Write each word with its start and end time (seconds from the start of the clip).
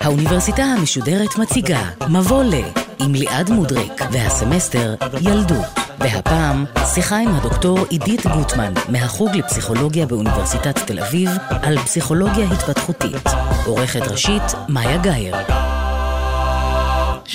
האוניברסיטה 0.00 0.62
המשודרת 0.62 1.38
מציגה 1.38 1.80
מבוא 2.08 2.44
ל 2.44 2.54
עם 3.00 3.14
ליעד 3.14 3.50
מודריק 3.50 3.92
והסמסטר 4.12 4.94
ילדות. 5.20 5.66
והפעם 5.98 6.64
שיחה 6.94 7.16
עם 7.16 7.34
הדוקטור 7.34 7.78
עידית 7.90 8.26
גוטמן 8.26 8.72
מהחוג 8.88 9.36
לפסיכולוגיה 9.36 10.06
באוניברסיטת 10.06 10.78
תל 10.86 11.00
אביב 11.00 11.30
על 11.50 11.78
פסיכולוגיה 11.78 12.46
התפתחותית. 12.52 13.22
עורכת 13.66 14.02
ראשית 14.02 14.42
מאיה 14.68 14.96
גאייר. 14.96 15.65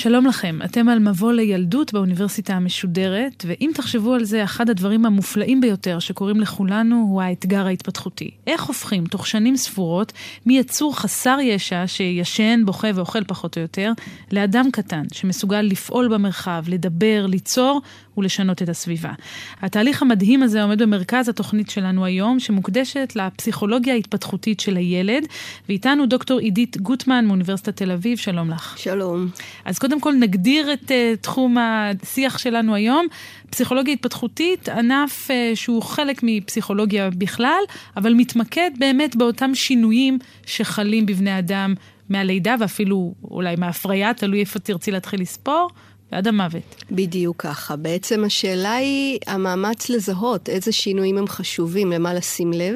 שלום 0.02 0.26
לכם, 0.26 0.58
אתם 0.64 0.88
על 0.88 0.98
מבוא 0.98 1.32
לילדות 1.32 1.92
באוניברסיטה 1.92 2.54
המשודרת, 2.54 3.44
ואם 3.46 3.70
תחשבו 3.74 4.14
על 4.14 4.24
זה, 4.24 4.44
אחד 4.44 4.70
הדברים 4.70 5.06
המופלאים 5.06 5.60
ביותר 5.60 5.98
שקורים 5.98 6.40
לכולנו 6.40 7.06
הוא 7.08 7.22
האתגר 7.22 7.66
ההתפתחותי. 7.66 8.30
איך 8.46 8.62
הופכים 8.62 9.04
תוך 9.06 9.26
שנים 9.26 9.56
ספורות 9.56 10.12
מיצור 10.46 10.96
חסר 10.96 11.38
ישע 11.42 11.86
שישן, 11.86 12.62
בוכה 12.64 12.88
ואוכל 12.94 13.24
פחות 13.24 13.56
או 13.56 13.62
יותר, 13.62 13.92
לאדם 14.32 14.70
קטן 14.72 15.02
שמסוגל 15.12 15.60
לפעול 15.60 16.08
במרחב, 16.08 16.64
לדבר, 16.68 17.26
ליצור 17.28 17.80
ולשנות 18.16 18.62
את 18.62 18.68
הסביבה. 18.68 19.12
התהליך 19.60 20.02
המדהים 20.02 20.42
הזה 20.42 20.62
עומד 20.62 20.82
במרכז 20.82 21.28
התוכנית 21.28 21.70
שלנו 21.70 22.04
היום, 22.04 22.40
שמוקדשת 22.40 23.12
לפסיכולוגיה 23.16 23.94
ההתפתחותית 23.94 24.60
של 24.60 24.76
הילד, 24.76 25.26
ואיתנו 25.68 26.06
דוקטור 26.06 26.38
עידית 26.38 26.76
גוטמן 26.76 27.26
מאוניברסיטת 27.26 27.76
תל 27.76 27.90
אביב, 27.90 28.18
שלום 28.18 28.50
לך. 28.50 28.78
שלום. 28.78 29.28
אז 29.64 29.78
קודם 29.78 29.91
כל 30.00 30.14
נגדיר 30.14 30.72
את 30.72 30.90
uh, 30.90 31.20
תחום 31.20 31.56
השיח 31.58 32.38
שלנו 32.38 32.74
היום. 32.74 33.06
פסיכולוגיה 33.50 33.92
התפתחותית, 33.92 34.68
ענף 34.68 35.28
uh, 35.30 35.56
שהוא 35.56 35.82
חלק 35.82 36.20
מפסיכולוגיה 36.22 37.10
בכלל, 37.10 37.62
אבל 37.96 38.14
מתמקד 38.14 38.70
באמת 38.78 39.16
באותם 39.16 39.54
שינויים 39.54 40.18
שחלים 40.46 41.06
בבני 41.06 41.38
אדם 41.38 41.74
מהלידה 42.08 42.54
ואפילו 42.58 43.14
אולי 43.24 43.56
מההפריה, 43.58 44.14
תלוי 44.14 44.40
איפה 44.40 44.58
תרצי 44.58 44.90
להתחיל 44.90 45.20
לספור. 45.20 45.70
ועד 46.12 46.28
המוות. 46.28 46.84
בדיוק 46.90 47.42
ככה. 47.42 47.76
בעצם 47.76 48.24
השאלה 48.24 48.74
היא 48.74 49.18
המאמץ 49.26 49.88
לזהות 49.90 50.48
איזה 50.48 50.72
שינויים 50.72 51.18
הם 51.18 51.26
חשובים, 51.26 51.92
למה 51.92 52.14
לשים 52.14 52.52
לב, 52.52 52.74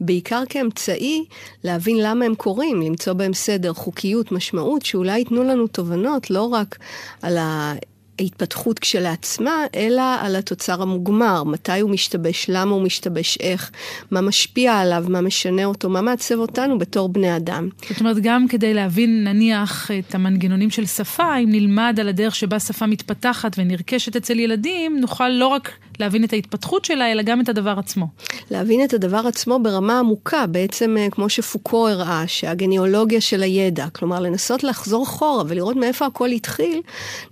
בעיקר 0.00 0.42
כאמצעי 0.48 1.24
להבין 1.64 1.96
למה 2.00 2.24
הם 2.24 2.34
קורים, 2.34 2.82
למצוא 2.82 3.12
בהם 3.12 3.34
סדר, 3.34 3.72
חוקיות, 3.72 4.32
משמעות, 4.32 4.84
שאולי 4.84 5.18
ייתנו 5.18 5.44
לנו 5.44 5.66
תובנות 5.66 6.30
לא 6.30 6.42
רק 6.42 6.78
על 7.22 7.38
ה... 7.38 7.74
ההתפתחות 8.18 8.78
כשלעצמה, 8.78 9.64
אלא 9.74 10.02
על 10.20 10.36
התוצר 10.36 10.82
המוגמר, 10.82 11.44
מתי 11.44 11.80
הוא 11.80 11.90
משתבש, 11.90 12.46
למה 12.48 12.72
הוא 12.72 12.82
משתבש, 12.82 13.38
איך, 13.40 13.70
מה 14.10 14.20
משפיע 14.20 14.78
עליו, 14.78 15.04
מה 15.08 15.20
משנה 15.20 15.64
אותו, 15.64 15.88
מה 15.88 16.00
מעצב 16.00 16.38
אותנו 16.38 16.78
בתור 16.78 17.08
בני 17.08 17.36
אדם. 17.36 17.68
זאת 17.90 18.00
אומרת, 18.00 18.16
גם 18.22 18.48
כדי 18.48 18.74
להבין 18.74 19.24
נניח 19.24 19.90
את 19.90 20.14
המנגנונים 20.14 20.70
של 20.70 20.86
שפה, 20.86 21.36
אם 21.36 21.48
נלמד 21.52 21.96
על 22.00 22.08
הדרך 22.08 22.34
שבה 22.34 22.60
שפה 22.60 22.86
מתפתחת 22.86 23.56
ונרכשת 23.58 24.16
אצל 24.16 24.38
ילדים, 24.38 25.00
נוכל 25.00 25.28
לא 25.28 25.46
רק 25.46 25.72
להבין 26.00 26.24
את 26.24 26.32
ההתפתחות 26.32 26.84
שלה, 26.84 27.12
אלא 27.12 27.22
גם 27.22 27.40
את 27.40 27.48
הדבר 27.48 27.74
עצמו. 27.78 28.06
להבין 28.50 28.84
את 28.84 28.94
הדבר 28.94 29.26
עצמו 29.26 29.58
ברמה 29.62 29.98
עמוקה, 29.98 30.46
בעצם 30.46 30.96
אה, 30.98 31.10
כמו 31.10 31.28
שפוקו 31.28 31.88
הראה, 31.88 32.24
שהגניאולוגיה 32.26 33.20
של 33.20 33.42
הידע, 33.42 33.86
כלומר 33.92 34.20
לנסות 34.20 34.64
לחזור 34.64 35.04
אחורה 35.04 35.44
ולראות 35.48 35.76
מאיפה 35.76 36.06
הכל 36.06 36.28
התחיל, 36.28 36.80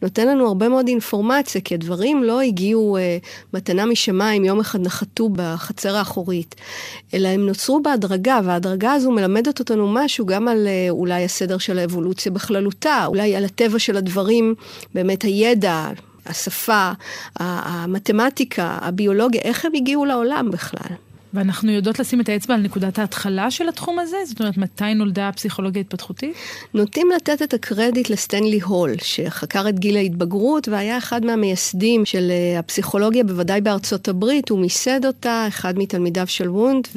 נותן 0.03 0.29
לנו 0.29 0.47
הרבה 0.47 0.69
מאוד 0.69 0.89
אינפורמציה, 0.89 1.61
כי 1.61 1.75
הדברים 1.75 2.25
לא 2.25 2.41
הגיעו 2.41 2.97
אה, 2.97 3.19
מתנה 3.55 3.87
משמיים, 3.87 4.45
יום 4.45 4.61
אחד 4.61 4.81
נחתו 4.81 5.29
בחצר 5.29 5.97
האחורית, 5.97 6.55
אלא 7.15 7.29
הם 7.29 7.47
נוצרו 7.47 7.83
בהדרגה, 7.83 8.41
וההדרגה 8.45 8.93
הזו 8.93 9.11
מלמדת 9.11 9.59
אותנו 9.59 9.89
משהו 9.93 10.27
גם 10.27 10.49
על 10.49 10.67
אה, 10.67 10.87
אולי 10.91 11.25
הסדר 11.25 11.59
של 11.59 11.79
האבולוציה 11.79 12.33
בכללותה, 12.33 13.05
אולי 13.07 13.37
על 13.37 13.45
הטבע 13.45 13.79
של 13.79 13.97
הדברים, 13.97 14.55
באמת 14.95 15.23
הידע. 15.23 15.91
השפה, 16.27 16.91
המתמטיקה, 17.37 18.79
הביולוגיה, 18.83 19.41
איך 19.41 19.65
הם 19.65 19.73
הגיעו 19.75 20.05
לעולם 20.05 20.51
בכלל. 20.51 20.97
ואנחנו 21.35 21.73
יודעות 21.73 21.99
לשים 21.99 22.21
את 22.21 22.29
האצבע 22.29 22.55
על 22.55 22.61
נקודת 22.61 22.99
ההתחלה 22.99 23.51
של 23.51 23.69
התחום 23.69 23.99
הזה? 23.99 24.17
זאת 24.27 24.41
אומרת, 24.41 24.57
מתי 24.57 24.95
נולדה 24.95 25.29
הפסיכולוגיה 25.29 25.81
ההתפתחותית? 25.81 26.35
נוטים 26.75 27.09
לתת 27.17 27.43
את 27.43 27.55
הקרדיט 27.55 28.11
לסטנלי 28.11 28.61
הול, 28.61 28.91
שחקר 29.03 29.69
את 29.69 29.79
גיל 29.79 29.97
ההתבגרות 29.97 30.69
והיה 30.69 30.99
אחד 30.99 31.25
מהמייסדים 31.25 32.05
של 32.05 32.31
אה, 32.31 32.59
הפסיכולוגיה, 32.59 33.25
בוודאי 33.25 33.61
בארצות 33.61 34.09
הברית. 34.09 34.49
הוא 34.49 34.59
מיסד 34.59 35.07
אותה, 35.07 35.45
אחד 35.49 35.79
מתלמידיו 35.79 36.27
של 36.27 36.51
וונט, 36.51 36.89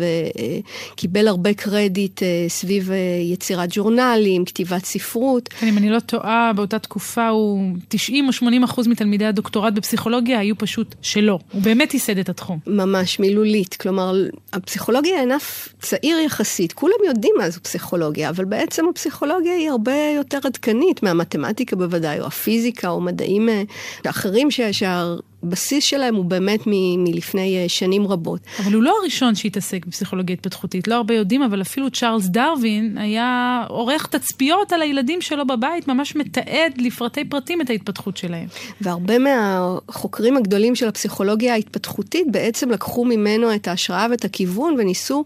וקיבל 0.93 1.27
הרבה 1.27 1.53
קרדיט 1.53 2.23
אה, 2.23 2.45
סביב 2.47 2.91
אה, 2.91 2.97
יצירת 3.33 3.69
ג'ורנלים, 3.71 4.45
כתיבת 4.45 4.85
ספרות. 4.85 5.47
כן, 5.47 5.67
אם 5.67 5.77
אני 5.77 5.89
לא 5.89 5.99
טועה, 5.99 6.51
באותה 6.55 6.79
תקופה 6.79 7.27
הוא 7.27 7.73
90 7.87 8.27
או 8.27 8.33
80 8.33 8.63
אחוז 8.63 8.87
מתלמידי 8.87 9.25
הדוקטורט 9.25 9.73
בפסיכולוגיה 9.73 10.39
היו 10.39 10.57
פשוט 10.57 10.95
שלו. 11.01 11.39
הוא 11.51 11.61
באמת 11.61 11.93
ייסד 11.93 12.17
את 12.17 12.29
התחום. 12.29 12.59
ממש, 12.67 13.19
מילולית. 13.19 13.73
כלומר, 13.73 14.13
הפסיכולוגיה 14.53 15.15
היא 15.15 15.23
ענף 15.23 15.69
צעיר 15.81 16.17
יחסית, 16.17 16.73
כולם 16.73 16.93
יודעים 17.05 17.33
מה 17.37 17.49
זו 17.49 17.63
פסיכולוגיה, 17.63 18.29
אבל 18.29 18.45
בעצם 18.45 18.85
הפסיכולוגיה 18.87 19.53
היא 19.53 19.69
הרבה 19.69 19.95
יותר 20.15 20.39
עדכנית 20.43 21.03
מהמתמטיקה 21.03 21.75
בוודאי, 21.75 22.19
או 22.19 22.25
הפיזיקה, 22.25 22.89
או 22.89 23.01
מדעים 23.01 23.49
אה, 23.49 23.63
אחרים 24.05 24.51
שה... 24.51 24.73
שה... 24.73 25.15
הבסיס 25.43 25.83
שלהם 25.83 26.15
הוא 26.15 26.25
באמת 26.25 26.59
מ- 26.67 27.03
מלפני 27.03 27.63
אה, 27.63 27.69
שנים 27.69 28.07
רבות. 28.07 28.39
אבל 28.59 28.73
הוא 28.73 28.83
לא 28.83 28.95
הראשון 29.01 29.35
שהתעסק 29.35 29.85
בפסיכולוגיה 29.85 30.33
התפתחותית, 30.33 30.87
לא 30.87 30.95
הרבה 30.95 31.13
יודעים, 31.13 31.43
אבל 31.43 31.61
אפילו 31.61 31.91
צ'ארלס 31.91 32.25
דרווין 32.25 32.97
היה 32.97 33.63
עורך 33.69 34.07
תצפיות 34.07 34.73
על 34.73 34.81
הילדים 34.81 35.21
שלו 35.21 35.47
בבית, 35.47 35.87
ממש 35.87 36.15
מתעד 36.15 36.73
לפרטי 36.77 37.25
פרטים 37.25 37.61
את 37.61 37.69
ההתפתחות 37.69 38.17
שלהם. 38.17 38.47
והרבה 38.81 39.13
מהחוקרים 39.19 40.37
הגדולים 40.37 40.75
של 40.75 40.87
הפסיכולוגיה 40.87 41.53
ההתפתחותית 41.53 42.31
בעצם 42.31 42.71
לקחו 42.71 43.05
ממנו 43.05 43.55
את 43.55 43.67
ההשראה 43.67 44.07
ואת 44.11 44.25
הכיוון 44.25 44.75
וניסו, 44.79 45.23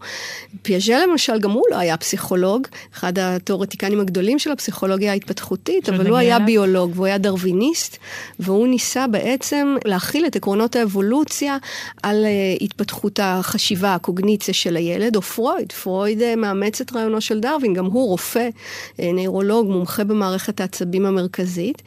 פיאז'ה 0.62 1.06
למשל, 1.06 1.38
גם 1.38 1.50
הוא 1.50 1.64
לא 1.70 1.76
היה 1.76 1.96
פסיכולוג, 1.96 2.66
אחד 2.94 3.18
התיאורטיקנים 3.18 4.00
הגדולים 4.00 4.38
של 4.38 4.52
הפסיכולוגיה 4.52 5.10
ההתפתחותית, 5.10 5.88
אבל 5.88 6.06
הוא 6.08 6.16
היה 6.16 6.38
ביולוג 6.38 6.90
והוא 6.94 7.06
היה 7.06 7.18
דרוויניסט, 7.18 7.96
והוא 8.40 8.68
ניסה 8.68 9.06
בעצם 9.06 9.76
להכיל 10.04 10.26
את 10.26 10.36
עקרונות 10.36 10.76
האבולוציה 10.76 11.56
על 12.02 12.24
uh, 12.24 12.64
התפתחות 12.64 13.20
החשיבה, 13.22 13.94
הקוגניציה 13.94 14.54
של 14.54 14.76
הילד, 14.76 15.16
או 15.16 15.22
פרויד. 15.22 15.72
פרויד 15.72 16.20
uh, 16.20 16.36
מאמץ 16.36 16.80
את 16.80 16.92
רעיונו 16.92 17.20
של 17.20 17.40
דרווין, 17.40 17.74
גם 17.74 17.84
הוא 17.84 18.08
רופא, 18.08 18.48
uh, 18.48 19.02
נוירולוג, 19.14 19.66
מומחה 19.70 20.04
במערכת 20.04 20.60
העצבים 20.60 21.06
המרכזית, 21.06 21.82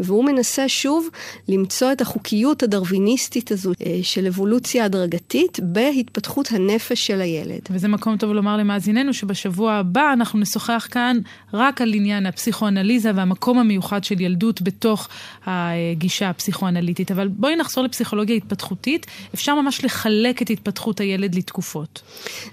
והוא 0.00 0.24
מנסה 0.24 0.68
שוב 0.68 1.08
למצוא 1.48 1.92
את 1.92 2.00
החוקיות 2.00 2.62
הדרוויניסטית 2.62 3.52
הזו 3.52 3.72
של 4.02 4.26
אבולוציה 4.26 4.84
הדרגתית 4.84 5.60
בהתפתחות 5.62 6.48
הנפש 6.52 7.06
של 7.06 7.20
הילד. 7.20 7.60
וזה 7.70 7.88
מקום 7.88 8.16
טוב 8.16 8.32
לומר 8.32 8.56
למאזיננו 8.56 9.14
שבשבוע 9.14 9.72
הבא 9.72 10.12
אנחנו 10.12 10.38
נשוחח 10.38 10.88
כאן 10.90 11.18
רק 11.54 11.80
על 11.80 11.94
עניין 11.94 12.26
הפסיכואנליזה 12.26 13.10
והמקום 13.14 13.58
המיוחד 13.58 14.04
של 14.04 14.20
ילדות 14.20 14.62
בתוך 14.62 15.08
הגישה 15.46 16.30
הפסיכואנליטית. 16.30 17.10
אבל 17.10 17.28
בואי 17.28 17.56
נחזור 17.60 17.84
לפסיכולוגיה 17.84 18.36
התפתחותית. 18.36 19.06
אפשר 19.34 19.54
ממש 19.54 19.84
לחלק 19.84 20.42
את 20.42 20.50
התפתחות 20.50 21.00
הילד 21.00 21.34
לתקופות. 21.34 22.02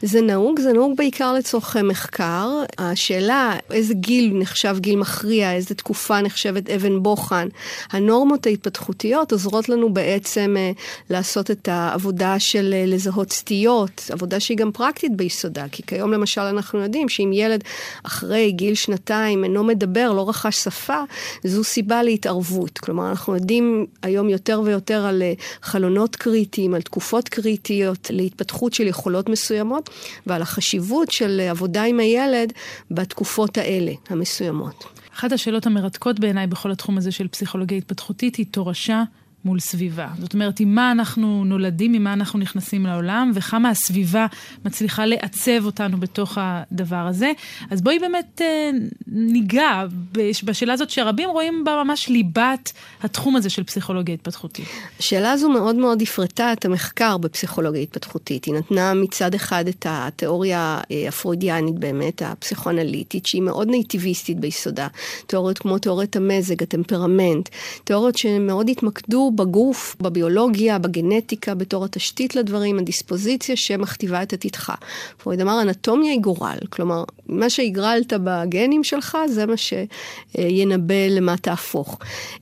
זה 0.02 0.22
נהוג, 0.22 0.60
זה 0.60 0.74
נהוג 0.74 0.98
בעיקר 0.98 1.34
לצורכי 1.34 1.82
מחקר. 1.82 2.50
השאלה 2.78 3.56
איזה 3.72 3.94
גיל 3.94 4.34
נחשב 4.34 4.78
גיל 4.80 4.96
מכריע, 4.96 5.54
איזה 5.54 5.76
תקופה 5.76 6.22
נחשבת 6.22 6.70
אבן 6.70 7.04
בוחן. 7.04 7.48
הנורמות 7.92 8.46
ההתפתחותיות 8.46 9.32
עוזרות 9.32 9.70
לנו 9.70 9.94
בעצם 9.94 10.56
אה, 10.58 10.72
לעשות 11.10 11.52
את 11.52 11.68
העבודה 11.68 12.40
של 12.40 12.74
אה, 12.74 12.84
לזהות 12.88 13.32
סטיות, 13.32 14.02
עבודה 14.12 14.40
שהיא 14.40 14.58
גם 14.58 14.72
פרקטית 14.72 15.16
ביסודה. 15.16 15.66
כי 15.72 15.84
כיום 15.84 16.12
למשל 16.12 16.42
אנחנו 16.42 16.80
יודעים 16.80 17.10
שאם 17.10 17.32
ילד 17.34 17.64
אחרי 18.04 18.52
גיל 18.52 18.76
שנתיים 18.76 19.44
אינו 19.44 19.64
מדבר, 19.64 20.14
לא 20.14 20.30
רכש 20.30 20.56
שפה, 20.56 21.02
זו 21.44 21.64
סיבה 21.64 22.04
להתערבות. 22.04 22.78
כלומר, 22.78 23.10
אנחנו 23.10 23.36
יודעים 23.36 23.86
היום 24.02 24.30
יותר 24.30 24.62
ויותר 24.66 24.97
יותר 24.98 25.08
על 25.08 25.22
אה, 25.22 25.34
חלונות 25.62 26.16
קריטיים, 26.16 26.74
על 26.74 26.82
תקופות 26.82 27.30
קריטיות 27.30 28.08
להתפתחות 28.14 28.74
של 28.74 28.88
יכולות 28.88 29.30
מסוימות, 29.30 29.90
ועל 30.28 30.42
החשיבות 30.42 31.12
של 31.12 31.40
עבודה 31.50 31.84
עם 31.84 32.00
הילד 32.00 32.54
בתקופות 32.92 33.58
האלה, 33.58 33.92
המסוימות. 34.10 34.84
אחת 35.14 35.32
השאלות 35.32 35.66
המרתקות 35.66 36.20
בעיניי 36.20 36.48
בכל 36.48 36.72
התחום 36.72 36.98
הזה 36.98 37.12
של 37.12 37.28
פסיכולוגיה 37.28 37.78
התפתחותית 37.78 38.36
היא 38.36 38.46
תורשה 38.52 39.04
מול 39.48 39.60
סביבה. 39.60 40.08
זאת 40.20 40.34
אומרת, 40.34 40.60
עם 40.60 40.76
מה 40.76 40.92
אנחנו 40.92 41.44
נולדים, 41.46 41.94
עם 41.94 42.04
מה 42.04 42.14
אנחנו 42.14 42.40
נכנסים 42.40 42.86
לעולם, 42.86 43.32
וכמה 43.34 43.70
הסביבה 43.70 44.26
מצליחה 44.66 45.06
לעצב 45.06 45.66
אותנו 45.66 45.98
בתוך 45.98 46.38
הדבר 46.42 46.96
הזה. 46.96 47.32
אז 47.70 47.82
בואי 47.82 48.00
באמת 48.00 48.42
אה, 48.42 48.70
ניגע 49.08 49.86
בשאלה 50.44 50.74
הזאת 50.74 50.90
שרבים 50.90 51.30
רואים 51.30 51.64
בה 51.66 51.84
ממש 51.84 52.10
ליבת 52.10 52.74
התחום 53.04 53.36
הזה 53.36 53.50
של 53.50 53.64
פסיכולוגיה 53.64 54.14
התפתחותית. 54.14 54.66
השאלה 55.00 55.32
הזו 55.32 55.50
מאוד 55.50 55.76
מאוד 55.76 56.02
הפרטה 56.02 56.54
את 56.54 56.66
המחקר 56.66 57.18
בפסיכולוגיה 57.18 57.82
התפתחותית. 57.82 58.46
היא 58.46 58.54
נתנה 58.54 58.94
מצד 58.94 59.34
אחד 59.34 59.68
את 59.68 59.86
התיאוריה 59.90 60.80
אה, 60.92 61.08
הפרוידיאנית 61.08 61.80
באמת, 61.80 62.22
הפסיכואנליטית, 62.22 63.26
שהיא 63.26 63.42
מאוד 63.42 63.68
נייטיביסטית 63.68 64.40
ביסודה. 64.40 64.88
תיאוריות 65.28 65.58
כמו 65.58 65.78
תיאוריית 65.78 66.16
המזג, 66.16 66.64
הטמפרמנט, 66.64 67.50
תיאוריות 67.84 68.18
שמאוד 68.18 68.70
התמקדו 68.70 69.32
בגוף, 69.38 69.96
בביולוגיה, 70.02 70.80
בגנטיקה, 70.80 71.56
בתור 71.56 71.86
התשתית 71.86 72.36
לדברים, 72.36 72.80
הדיספוזיציה 72.80 73.56
שמכתיבה 73.56 74.24
את 74.24 74.34
עתידך. 74.34 74.74
פרויד 75.18 75.42
אמר, 75.42 75.62
אנטומיה 75.62 76.12
היא 76.12 76.22
גורל, 76.22 76.58
כלומר, 76.70 77.04
מה 77.28 77.50
שהגרלת 77.50 78.14
בגנים 78.24 78.84
שלך, 78.84 79.18
זה 79.28 79.46
מה 79.46 79.54
שינבא 79.58 81.08
למה 81.10 81.38
תהפוך. 81.38 82.00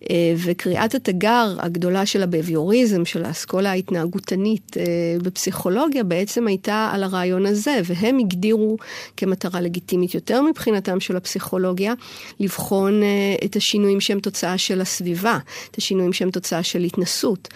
אה, 0.10 0.34
וקריאת 0.38 0.96
התגר 0.96 1.56
הגדולה 1.60 2.06
של 2.06 2.24
הבביוריזם, 2.24 3.06
של 3.06 3.26
האסכולה 3.26 3.72
ההתנהגותנית 3.72 4.78
אה, 4.78 4.84
בפסיכולוגיה, 5.24 6.04
בעצם 6.04 6.48
הייתה 6.48 6.90
על 6.94 7.04
הרעיון 7.04 7.46
הזה, 7.46 7.80
והם 7.86 8.18
הגדירו 8.20 8.78
כמטרה 9.18 9.62
לגיטימית 9.62 10.16
יותר 10.16 10.42
מבחינתם 10.42 11.00
של 11.00 11.18
הפסיכולוגיה, 11.18 11.94
לבחון 12.40 13.04
אה, 13.04 13.08
את 13.46 13.56
השינויים 13.56 14.02
שהם 14.02 14.20
תוצאה 14.20 14.58
של 14.58 14.82
הסביבה, 14.82 15.38
את 15.72 15.78
השינויים 15.78 16.14
שהם 16.14 16.32
תוצאה 16.32 16.64
של 16.64 16.85
התנסות. 16.86 17.48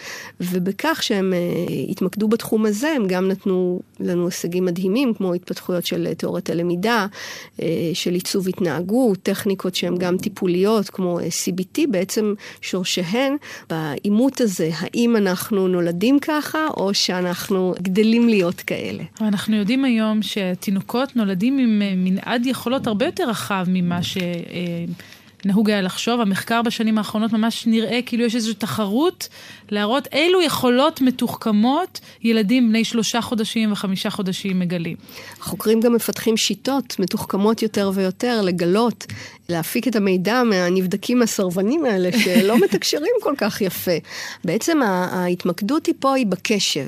ובכך 0.42 1.04
שהם 1.04 1.34
התמקדו 1.90 2.28
בתחום 2.28 2.66
הזה, 2.66 2.90
הם 2.96 3.08
גם 3.08 3.28
נתנו 3.28 3.82
לנו 4.00 4.26
הישגים 4.26 4.66
מדהימים, 4.66 5.14
כמו 5.14 5.34
התפתחויות 5.34 5.86
של 5.86 6.14
תיאוריית 6.14 6.50
הלמידה, 6.50 7.08
של 7.94 8.14
עיצוב 8.14 8.48
התנהגות, 8.48 9.20
טכניקות 9.24 9.76
שהן 9.76 9.98
גם 9.98 10.18
טיפוליות, 10.18 10.90
כמו 10.90 11.20
CBT, 11.20 11.82
בעצם 11.92 12.34
שורשיהן 12.62 13.36
בעימות 13.70 14.42
הזה, 14.42 14.70
האם 14.78 15.16
אנחנו 15.16 15.68
נולדים 15.68 16.20
ככה, 16.20 16.68
או 16.78 16.94
שאנחנו 16.94 17.74
גדלים 17.82 18.30
להיות 18.30 18.62
כאלה. 18.62 19.04
אנחנו 19.22 19.56
יודעים 19.56 19.86
היום 19.86 20.20
שתינוקות 20.22 21.16
נולדים 21.16 21.58
עם 21.58 21.82
מנעד 22.04 22.46
יכולות 22.46 22.88
הרבה 22.88 23.06
יותר 23.06 23.30
רחב 23.30 23.66
ממה 23.68 24.04
ש... 24.04 24.18
נהוג 25.46 25.70
היה 25.70 25.82
לחשוב, 25.82 26.22
המחקר 26.22 26.62
בשנים 26.62 26.98
האחרונות 26.98 27.34
ממש 27.34 27.68
נראה 27.68 28.00
כאילו 28.06 28.24
יש 28.26 28.36
איזושהי 28.36 28.56
תחרות 28.56 29.28
להראות 29.72 30.08
אילו 30.12 30.42
יכולות 30.42 31.02
מתוחכמות 31.02 32.00
ילדים 32.24 32.70
בני 32.70 32.84
שלושה 32.84 33.22
חודשים 33.22 33.72
וחמישה 33.72 34.10
חודשים 34.10 34.60
מגלים. 34.60 34.98
החוקרים 35.42 35.80
גם 35.80 35.94
מפתחים 35.94 36.38
שיטות 36.38 36.96
מתוחכמות 37.00 37.62
יותר 37.62 37.92
ויותר 37.94 38.42
לגלות, 38.42 39.06
להפיק 39.50 39.88
את 39.88 39.96
המידע 39.96 40.44
מהנבדקים 40.44 41.22
הסרבנים 41.22 41.86
האלה 41.86 42.10
שלא 42.20 42.58
מתקשרים 42.64 43.12
כל 43.22 43.34
כך 43.38 43.62
יפה. 43.62 43.92
בעצם 44.44 44.82
ההתמקדות 44.84 45.86
היא 45.86 45.96
פה 46.00 46.14
היא 46.14 46.26
בקשב. 46.26 46.88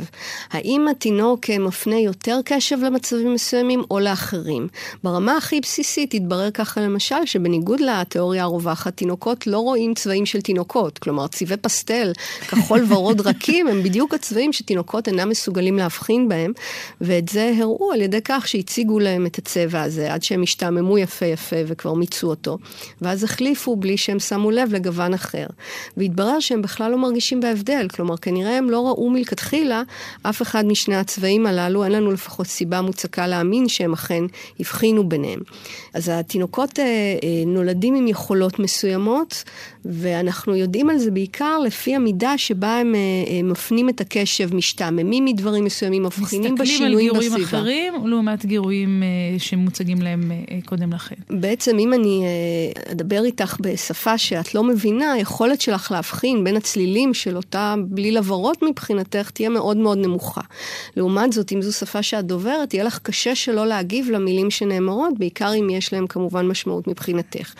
האם 0.51 0.87
התינוק 0.87 1.49
מפנה 1.49 1.99
יותר 1.99 2.39
קשב 2.45 2.77
למצבים 2.83 3.33
מסוימים 3.33 3.83
או 3.91 3.99
לאחרים? 3.99 4.67
ברמה 5.03 5.37
הכי 5.37 5.59
בסיסית 5.61 6.13
התברר 6.13 6.51
ככה 6.51 6.81
למשל 6.81 7.25
שבניגוד 7.25 7.79
לתיאוריה 7.79 8.43
הרווחת, 8.43 8.97
תינוקות 8.97 9.47
לא 9.47 9.59
רואים 9.59 9.93
צבעים 9.93 10.25
של 10.25 10.41
תינוקות. 10.41 10.99
כלומר, 10.99 11.27
צבעי 11.27 11.57
פסטל, 11.57 12.11
כחול 12.49 12.70
ורוד 12.87 13.21
רכים, 13.21 13.67
הם 13.67 13.83
בדיוק 13.83 14.13
הצבעים 14.13 14.53
שתינוקות 14.53 15.07
אינם 15.07 15.29
מסוגלים 15.29 15.77
להבחין 15.77 16.29
בהם, 16.29 16.51
ואת 17.01 17.29
זה 17.29 17.53
הראו 17.57 17.91
על 17.93 18.01
ידי 18.01 18.19
כך 18.25 18.47
שהציגו 18.47 18.99
להם 18.99 19.25
את 19.25 19.37
הצבע 19.37 19.81
הזה, 19.81 20.13
עד 20.13 20.23
שהם 20.23 20.43
השתעממו 20.43 20.97
יפה 20.97 21.25
יפה 21.25 21.55
וכבר 21.67 21.93
מיצו 21.93 22.27
אותו. 22.27 22.57
ואז 23.01 23.23
החליפו 23.23 23.75
בלי 23.75 23.97
שהם 23.97 24.19
שמו 24.19 24.51
לב 24.51 24.73
לגוון 24.73 25.13
אחר. 25.13 25.45
והתברר 25.97 26.39
שהם 26.39 26.61
בכלל 26.61 26.91
לא 26.91 26.97
מרגישים 26.97 27.39
בהבדל, 27.39 27.87
כלומר, 27.95 28.17
כנראה 28.17 28.57
הם 28.57 28.69
לא 28.69 28.87
ראו 28.87 29.09
מלכתחילה 29.09 29.83
אף 30.23 30.41
אחד 30.41 30.65
משני 30.65 30.95
הצבעים 30.95 31.45
הללו, 31.45 31.83
אין 31.83 31.91
לנו 31.91 32.11
לפחות 32.11 32.47
סיבה 32.47 32.81
מוצקה 32.81 33.27
להאמין 33.27 33.67
שהם 33.67 33.93
אכן 33.93 34.23
הבחינו 34.59 35.09
ביניהם. 35.09 35.39
אז 35.93 36.09
התינוקות 36.13 36.79
אה, 36.79 36.85
אה, 36.85 37.43
נולדים 37.45 37.95
עם 37.95 38.07
יכולות 38.07 38.59
מסוימות, 38.59 39.43
ואנחנו 39.85 40.55
יודעים 40.55 40.89
על 40.89 40.97
זה 40.97 41.11
בעיקר 41.11 41.59
לפי 41.59 41.95
המידה 41.95 42.37
שבה 42.37 42.77
הם, 42.77 42.95
אה, 42.95 43.39
הם 43.39 43.49
מפנים 43.49 43.89
את 43.89 44.01
הקשב, 44.01 44.55
משתעממים 44.55 45.25
מדברים 45.25 45.65
מסוימים, 45.65 46.03
מבחינים 46.03 46.55
בשינויים 46.55 47.13
בסביבה. 47.13 47.37
מסתכלים 47.37 47.63
על 47.63 47.69
גירויים 47.69 47.93
אחרים, 47.93 48.07
לעומת 48.07 48.45
גירויים 48.45 49.03
אה, 49.03 49.39
שמוצגים 49.39 50.01
להם 50.01 50.31
אה, 50.31 50.59
קודם 50.65 50.93
לכן. 50.93 51.15
בעצם 51.29 51.79
אם 51.79 51.93
אני 51.93 52.25
אדבר 52.91 53.23
איתך 53.23 53.57
בשפה 53.59 54.17
שאת 54.17 54.55
לא 54.55 54.63
מבינה, 54.63 55.11
היכולת 55.11 55.61
שלך 55.61 55.91
להבחין 55.91 56.43
בין 56.43 56.55
הצלילים 56.55 57.13
של 57.13 57.35
אותה 57.35 57.75
בליל 57.87 58.17
עברות 58.17 58.63
מבחינתך 58.63 59.29
תהיה 59.29 59.49
מאוד 59.49 59.77
מאוד 59.77 59.97
נמוכה. 59.97 60.41
לעומת 60.97 61.33
זאת, 61.33 61.51
אם 61.51 61.61
זו 61.61 61.73
שפה 61.73 62.03
שאת 62.03 62.25
דוברת, 62.25 62.73
יהיה 62.73 62.83
לך 62.83 62.99
קשה 63.03 63.35
שלא 63.35 63.67
להגיב 63.67 64.09
למילים 64.09 64.51
שנאמרות, 64.51 65.17
בעיקר 65.17 65.51
אם 65.59 65.69
יש 65.69 65.93
להם 65.93 66.07
כמובן 66.07 66.47
משמעות 66.47 66.87
מבחינתך. 66.87 67.53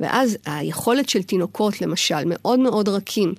ואז 0.00 0.38
היכולת 0.46 1.08
של 1.08 1.22
תינוקות, 1.22 1.65
למשל, 1.80 2.24
מאוד 2.26 2.58
מאוד 2.58 2.88
רכים, 2.88 3.34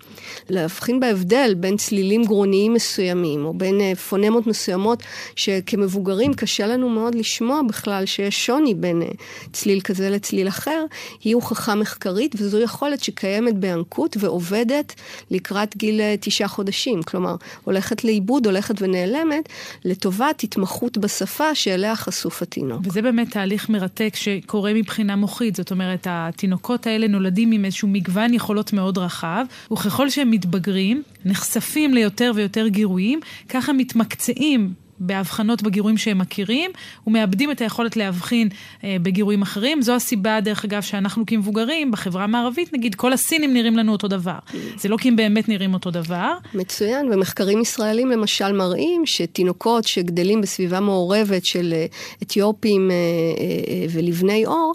להבחין 0.50 1.00
בהבדל 1.00 1.54
בין 1.58 1.78
צלילים 1.78 2.26
גרוניים 2.26 2.74
מסוימים, 2.74 3.46
או 3.46 3.54
בין 3.54 3.82
אה, 3.82 3.96
פונמות 3.96 4.48
מסוימות, 4.48 5.04
שכמבוגרים 5.36 6.34
קשה 6.34 6.68
לנו 6.68 6.90
מאוד 6.90 7.16
לשמוע 7.16 7.62
בכלל 7.70 8.06
שיש 8.06 8.46
שוני 8.46 8.74
בין 8.74 9.02
אה, 9.02 9.08
צליל 9.52 9.82
כזה 9.82 10.10
לצליל 10.10 10.48
אחר, 10.48 10.86
היא 11.24 11.36
הוכחה 11.36 11.76
מחקרית, 11.76 12.36
וזו 12.38 12.60
יכולת 12.60 13.04
שקיימת 13.04 13.56
בינקות 13.56 14.18
ועובדת 14.20 14.94
לקראת 15.32 15.78
גיל 15.78 16.02
אה, 16.02 16.16
תשעה 16.20 16.48
חודשים. 16.48 17.04
כלומר, 17.04 17.36
הולכת 17.64 18.04
לאיבוד, 18.04 18.46
הולכת 18.46 18.82
ונעלמת, 18.82 19.50
לטובת 19.86 20.44
התמחות 20.44 20.98
בשפה 20.98 21.56
שאליה 21.56 21.96
חשוף 21.96 22.42
התינוק. 22.42 22.82
וזה 22.84 23.02
באמת 23.02 23.32
תהליך 23.32 23.70
מרתק 23.70 24.14
שקורה 24.16 24.74
מבחינה 24.74 25.16
מוחית. 25.16 25.56
זאת 25.56 25.72
אומרת, 25.72 26.08
התינוקות 26.10 26.88
האלה 26.88 27.08
נולדים 27.08 27.52
עם 27.52 27.66
איזשהו 27.66 27.88
מגוון 27.88 28.17
יכולות 28.34 28.74
מאוד 28.74 28.98
רחב, 28.98 29.46
וככל 29.72 30.10
שהם 30.10 30.32
מתבגרים, 30.32 31.04
נחשפים 31.26 31.94
ליותר 31.94 32.32
ויותר 32.36 32.68
גירויים, 32.68 33.20
ככה 33.50 33.74
מתמקצעים 33.74 34.74
בהבחנות 35.00 35.64
בגירויים 35.64 35.98
שהם 35.98 36.18
מכירים, 36.18 36.72
ומאבדים 37.08 37.52
את 37.52 37.62
היכולת 37.62 37.98
להבחין 37.98 38.50
אה, 38.84 38.98
בגירויים 39.02 39.42
אחרים. 39.42 39.82
זו 39.82 39.96
הסיבה, 39.96 40.40
דרך 40.42 40.66
אגב, 40.66 40.82
שאנחנו 40.82 41.26
כמבוגרים, 41.26 41.92
בחברה 41.92 42.24
המערבית, 42.24 42.74
נגיד, 42.74 42.96
כל 42.96 43.14
הסינים 43.14 43.54
נראים 43.54 43.78
לנו 43.78 43.92
אותו 43.92 44.08
דבר. 44.08 44.38
זה 44.78 44.90
לא 44.90 44.98
כי 44.98 45.08
הם 45.08 45.16
באמת 45.16 45.50
נראים 45.50 45.74
אותו 45.74 45.92
דבר. 45.92 46.34
מצוין, 46.54 47.14
ומחקרים 47.14 47.62
ישראלים 47.62 48.12
למשל 48.12 48.52
מראים 48.52 49.06
שתינוקות 49.06 49.84
שגדלים 49.84 50.42
בסביבה 50.42 50.80
מעורבת 50.80 51.46
של 51.46 51.74
אה, 51.74 51.86
אתיופים 52.24 52.92
אה, 52.92 52.96
אה, 52.96 53.74
אה, 53.74 53.86
ולבני 53.90 54.46
עור, 54.46 54.74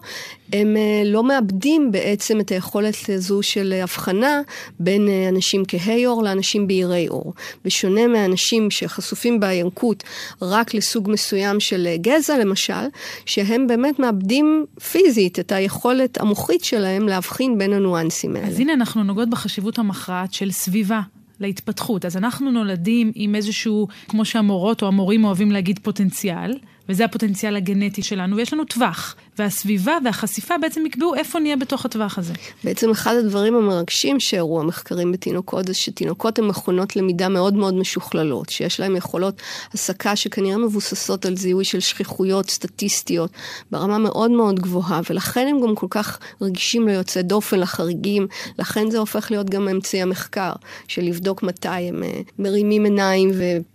הם 0.53 0.77
אה, 0.77 1.03
לא 1.05 1.25
מאבדים 1.25 1.93
בעצם 1.93 2.41
את 2.41 2.51
היכולת 2.51 2.97
הזו 3.09 3.43
של 3.43 3.75
הבחנה 3.83 4.41
בין 4.81 5.09
אה, 5.09 5.29
אנשים 5.29 5.63
כהי 5.69 6.05
עור 6.05 6.23
לאנשים 6.23 6.67
בהירי 6.67 7.07
עור. 7.07 7.35
בשונה 7.65 8.07
מאנשים 8.07 8.71
שחשופים 8.71 9.41
בינקות 9.41 10.03
רק 10.43 10.75
לסוג 10.75 11.11
מסוים 11.11 11.61
של 11.61 11.87
אה, 11.87 11.97
גזע 11.97 12.39
למשל, 12.39 12.87
שהם 13.27 13.67
באמת 13.67 13.99
מאבדים 13.99 14.67
פיזית 14.93 15.39
את 15.39 15.53
היכולת 15.53 16.21
המוחית 16.21 16.65
שלהם 16.65 17.09
להבחין 17.09 17.59
בין 17.59 17.73
הניואנסים 17.73 18.37
האלה. 18.37 18.49
אז 18.49 18.61
הנה 18.61 18.73
אנחנו 18.73 19.05
נוגעות 19.05 19.31
בחשיבות 19.31 19.79
המכרעת 19.79 20.35
של 20.35 20.51
סביבה. 20.51 21.01
להתפתחות. 21.41 22.05
אז 22.05 22.17
אנחנו 22.17 22.51
נולדים 22.51 23.13
עם 23.15 23.35
איזשהו, 23.35 23.89
כמו 24.09 24.25
שהמורות 24.25 24.83
או 24.83 24.89
המורים 24.89 25.25
אוהבים 25.25 25.53
להגיד, 25.53 25.79
פוטנציאל, 25.83 26.59
וזה 26.89 27.05
הפוטנציאל 27.05 27.57
הגנטי 27.57 28.03
שלנו, 28.03 28.37
ויש 28.37 28.53
לנו 28.53 28.65
טווח. 28.65 29.17
והסביבה 29.39 29.99
והחשיפה 30.05 30.59
בעצם 30.59 30.87
יקבעו 30.87 31.15
איפה 31.15 31.39
נהיה 31.39 31.57
בתוך 31.57 31.85
הטווח 31.85 32.19
הזה. 32.19 32.33
בעצם 32.65 32.91
אחד 32.91 33.15
הדברים 33.15 33.55
המרגשים 33.55 34.21
שהראו 34.21 34.61
המחקרים 34.61 35.13
בתינוקות 35.13 35.67
זה 35.67 35.75
שתינוקות 35.75 36.39
הן 36.39 36.45
מכונות 36.45 36.97
למידה 36.97 37.29
מאוד 37.29 37.55
מאוד 37.55 37.75
משוכללות, 37.75 38.49
שיש 38.49 38.81
להן 38.81 38.97
יכולות 38.97 39.43
הסקה 39.75 40.17
שכנראה 40.17 40.59
מבוססות 40.59 41.27
על 41.27 41.37
זיהוי 41.37 41.65
של 41.65 41.81
שכיחויות 41.81 42.51
סטטיסטיות 42.51 43.31
ברמה 43.71 43.99
מאוד 43.99 44.31
מאוד 44.31 44.61
גבוהה, 44.61 45.01
ולכן 45.11 45.47
הם 45.51 45.61
גם 45.61 45.75
כל 45.75 45.87
כך 45.91 46.19
רגישים 46.41 46.89
ליוצאי 46.89 47.23
דופן, 47.23 47.61
לחריגים, 47.61 48.27
לכן 48.59 48.91
זה 48.91 48.99
הופך 48.99 49.31
להיות 49.31 49.51
גם 49.51 49.69
אמצעי 49.69 50.03
המחקר, 50.03 50.53
של 50.89 51.03
לבדוק 51.03 51.43
מתי 51.43 51.69
הם 51.69 52.03
אה, 52.03 52.21
מרימים 52.39 52.85
עיניים 52.85 53.31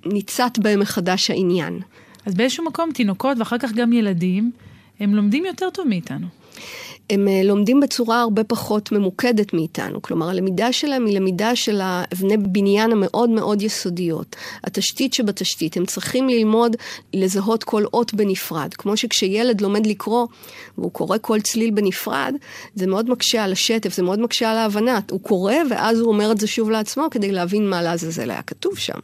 וניצת 0.06 0.52
בהם 0.58 0.80
מחדש 0.80 1.32
העניין. 1.32 1.80
אז 2.28 2.34
באיזשהו 2.34 2.66
מקום 2.66 2.92
תינוקות 2.92 3.38
ואחר 3.40 3.58
כך 3.58 3.72
גם 3.72 3.94
ילדים, 3.94 4.52
הם 5.00 5.16
לומדים 5.16 5.46
יותר 5.46 5.70
טוב 5.70 5.88
מאיתנו. 5.88 6.28
הם 7.10 7.28
אה, 7.28 7.42
לומדים 7.44 7.80
בצורה 7.80 8.22
הרבה 8.22 8.44
פחות 8.44 8.92
ממוקדת 8.92 9.54
מאיתנו. 9.54 10.02
כלומר, 10.02 10.30
הלמידה 10.30 10.72
שלהם 10.72 11.06
היא 11.06 11.16
למידה 11.16 11.56
של 11.56 11.82
האבני 11.84 12.38
בניין 12.38 12.92
המאוד 12.92 13.30
מאוד 13.30 13.62
יסודיות. 13.62 14.36
התשתית 14.64 15.14
שבתשתית. 15.14 15.78
הם 15.78 15.86
צריכים 15.86 16.30
ללמוד 16.30 16.76
לזהות 17.14 17.64
כל 17.64 17.84
אות 17.94 18.14
בנפרד. 18.14 18.74
כמו 18.74 18.98
שכשילד 18.98 19.62
לומד 19.62 19.86
לקרוא, 19.86 20.28
והוא 20.78 20.92
קורא 20.92 21.18
כל 21.22 21.42
צליל 21.42 21.72
בנפרד, 21.72 22.34
זה 22.76 22.88
מאוד 22.88 23.10
מקשה 23.10 23.44
על 23.44 23.52
השטף, 23.52 23.94
זה 23.94 24.04
מאוד 24.04 24.20
מקשה 24.20 24.52
על 24.52 24.58
ההבנה. 24.58 25.00
הוא 25.12 25.22
קורא 25.22 25.54
ואז 25.70 26.00
הוא 26.00 26.08
אומר 26.08 26.32
את 26.32 26.38
זה 26.38 26.48
שוב 26.48 26.70
לעצמו 26.70 27.08
כדי 27.12 27.32
להבין 27.32 27.70
מה 27.70 27.82
לעזאזל 27.82 28.32
היה 28.32 28.42
כתוב 28.42 28.78
שם. 28.78 29.00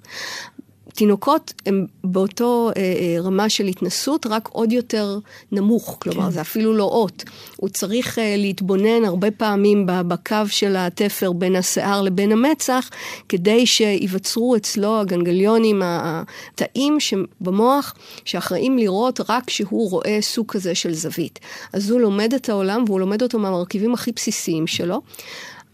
תינוקות 0.94 1.54
הם 1.66 1.86
באותו 2.04 2.72
אה, 2.78 2.82
אה, 2.82 3.22
רמה 3.22 3.50
של 3.50 3.66
התנסות, 3.66 4.26
רק 4.26 4.50
עוד 4.52 4.72
יותר 4.72 5.20
נמוך, 5.52 5.98
כלומר, 6.02 6.26
כן. 6.26 6.32
זה 6.32 6.42
אפילו 6.42 6.74
לא 6.74 6.84
אות. 6.84 7.24
הוא 7.58 7.70
צריך 7.70 8.20
אה, 8.20 8.36
להתבונן 8.38 9.06
הרבה 9.06 9.32
פעמים 9.32 9.86
בקו 9.88 10.36
של 10.48 10.76
התפר 10.76 11.32
בין 11.32 11.56
השיער 11.56 12.02
לבין 12.02 12.32
המצח, 12.32 12.90
כדי 13.30 13.66
שייווצרו 13.66 14.56
אצלו 14.56 15.00
הגנגליונים, 15.00 15.82
התאים 15.86 16.98
במוח, 17.42 17.96
שאחראים 18.26 18.78
לראות 18.78 19.20
רק 19.30 19.46
כשהוא 19.46 19.90
רואה 19.90 20.18
סוג 20.22 20.52
כזה 20.52 20.76
של 20.76 20.94
זווית. 20.94 21.40
אז 21.74 21.90
הוא 21.90 22.00
לומד 22.00 22.34
את 22.34 22.50
העולם, 22.50 22.84
והוא 22.88 23.00
לומד 23.00 23.22
אותו 23.22 23.40
מהמרכיבים 23.40 23.94
הכי 23.94 24.12
בסיסיים 24.12 24.68
שלו. 24.68 25.02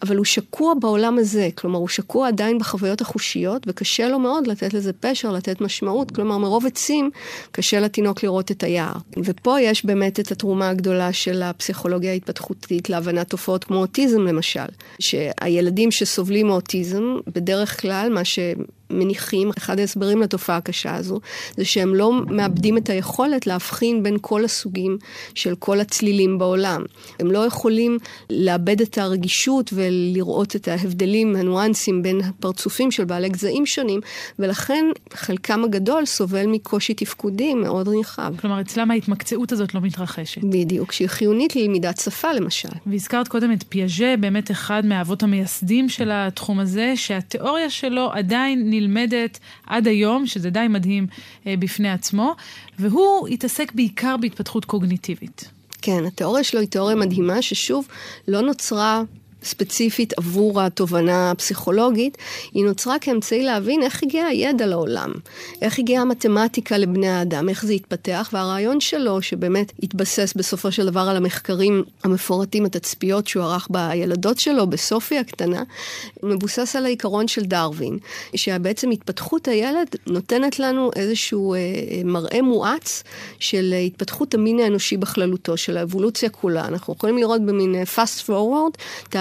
אבל 0.02 0.16
הוא 0.16 0.26
שקוע 0.26 0.74
בעולם 0.74 1.18
הזה, 1.18 1.50
כלומר 1.56 1.80
הוא 1.80 1.88
שקוע 1.88 2.28
עדיין 2.28 2.60
בחוויות 2.60 3.02
החושיות, 3.02 3.64
וקשה 3.68 4.10
לו 4.10 4.20
מאוד 4.20 4.48
לתת 4.48 4.74
לזה 4.74 4.94
פשר, 4.94 5.32
לתת 5.32 5.62
משמעות, 5.62 6.12
כלומר 6.12 6.38
מרוב 6.38 6.66
עצים 6.66 7.10
קשה 7.52 7.80
לתינוק 7.80 8.24
לראות 8.24 8.52
את 8.52 8.64
היער. 8.64 8.94
ופה 9.24 9.62
יש 9.62 9.86
באמת 9.86 10.20
את 10.20 10.32
התרומה 10.32 10.70
הגדולה 10.70 11.14
של 11.14 11.44
הפסיכולוגיה 11.44 12.12
ההתפתחותית 12.12 12.90
להבנת 12.90 13.30
תופעות 13.30 13.64
כמו 13.64 13.78
אוטיזם 13.78 14.22
למשל, 14.22 14.66
שהילדים 15.00 15.92
שסובלים 15.92 16.48
מאוטיזם, 16.48 17.04
בדרך 17.36 17.82
כלל 17.82 18.10
מה 18.14 18.26
ש... 18.26 18.40
מניחים, 18.90 19.52
אחד 19.58 19.80
ההסברים 19.80 20.22
לתופעה 20.22 20.58
הקשה 20.58 20.96
הזו, 20.96 21.20
זה 21.58 21.66
שהם 21.66 21.96
לא 21.96 22.14
מאבדים 22.28 22.78
את 22.78 22.90
היכולת 22.90 23.48
להבחין 23.48 24.04
בין 24.04 24.18
כל 24.22 24.46
הסוגים 24.46 24.98
של 25.36 25.56
כל 25.56 25.80
הצלילים 25.80 26.38
בעולם. 26.38 26.84
הם 27.20 27.32
לא 27.32 27.40
יכולים 27.46 27.98
לאבד 28.30 28.82
את 28.82 28.98
הרגישות 28.98 29.70
ולראות 29.74 30.56
את 30.56 30.68
ההבדלים, 30.68 31.36
הניואנסים 31.36 32.02
בין 32.02 32.22
הפרצופים 32.22 32.92
של 32.92 33.06
בעלי 33.06 33.30
גזעים 33.30 33.66
שונים, 33.66 34.00
ולכן 34.40 34.86
חלקם 35.14 35.64
הגדול 35.64 36.06
סובל 36.06 36.46
מקושי 36.46 36.94
תפקודי 36.94 37.54
מאוד 37.54 37.88
רחב. 37.88 38.34
כלומר, 38.40 38.62
אצלם 38.62 38.92
ההתמקצעות 38.92 39.52
הזאת 39.52 39.74
לא 39.74 39.82
מתרחשת. 39.82 40.44
בדיוק, 40.44 40.92
שהיא 40.92 41.08
חיונית 41.08 41.56
ללמידת 41.56 41.98
שפה 41.98 42.34
למשל. 42.34 42.70
והזכרת 42.86 43.28
קודם 43.28 43.52
את 43.52 43.64
פיאז'ה, 43.70 44.16
באמת 44.20 44.52
אחד 44.52 44.86
מהאבות 44.86 45.24
המייסדים 45.24 45.90
של 45.90 46.10
התחום 46.14 46.60
הזה, 46.60 46.94
שהתיאוריה 46.96 47.70
שלו 47.70 48.10
עדיין 48.14 48.70
נלמדת 48.80 49.40
עד 49.68 49.88
היום, 49.88 50.28
שזה 50.28 50.50
די 50.50 50.66
מדהים 50.70 51.08
אה, 51.48 51.56
בפני 51.60 51.92
עצמו, 51.92 52.36
והוא 52.80 53.28
התעסק 53.28 53.72
בעיקר 53.72 54.18
בהתפתחות 54.18 54.66
קוגניטיבית. 54.66 55.50
כן, 55.82 56.06
התיאוריה 56.06 56.44
שלו 56.44 56.60
היא 56.60 56.70
תיאוריה 56.70 56.96
מדהימה, 56.96 57.42
ששוב, 57.42 57.88
לא 58.28 58.42
נוצרה 58.42 59.04
ספציפית 59.44 60.14
עבור 60.18 60.62
התובנה 60.62 61.32
הפסיכולוגית, 61.32 62.18
היא 62.54 62.66
נוצרה 62.66 63.00
כאמצעי 63.00 63.44
להבין 63.44 63.84
איך 63.84 64.04
הגיע 64.04 64.26
הידע 64.26 64.66
לעולם, 64.66 65.14
איך 65.62 65.80
הגיעה 65.80 66.02
המתמטיקה 66.02 66.78
לבני 66.78 67.10
האדם, 67.10 67.50
איך 67.50 67.66
זה 67.66 67.74
התפתח, 67.74 68.30
והרעיון 68.34 68.82
שלו, 68.82 69.22
שבאמת 69.22 69.72
התבסס 69.84 70.34
בסופו 70.36 70.72
של 70.72 70.86
דבר 70.86 71.00
על 71.00 71.18
המחקרים 71.18 71.84
המפורטים, 72.04 72.66
התצפיות 72.66 73.28
שהוא 73.28 73.44
ערך 73.44 73.68
בילדות 73.70 74.40
שלו, 74.40 74.68
בסופי 74.68 75.18
הקטנה, 75.18 75.64
מבוסס 76.24 76.76
על 76.76 76.86
העיקרון 76.86 77.28
של 77.28 77.42
דרווין, 77.42 77.98
שבעצם 78.36 78.92
התפתחות 78.92 79.48
הילד 79.48 79.88
נותנת 80.08 80.60
לנו 80.60 80.92
איזשהו 80.96 81.54
אה, 81.54 81.60
מראה 82.06 82.42
מואץ 82.42 83.04
של 83.40 83.74
התפתחות 83.86 84.34
המין 84.34 84.60
האנושי 84.60 84.98
בכללותו, 84.98 85.58
של 85.58 85.78
האבולוציה 85.78 86.30
כולה. 86.30 86.66
אנחנו 86.66 86.94
יכולים 86.94 87.18
לראות 87.18 87.42
במין 87.42 87.76
אה, 87.76 87.84
fast 87.96 88.30
forward, 88.30 88.78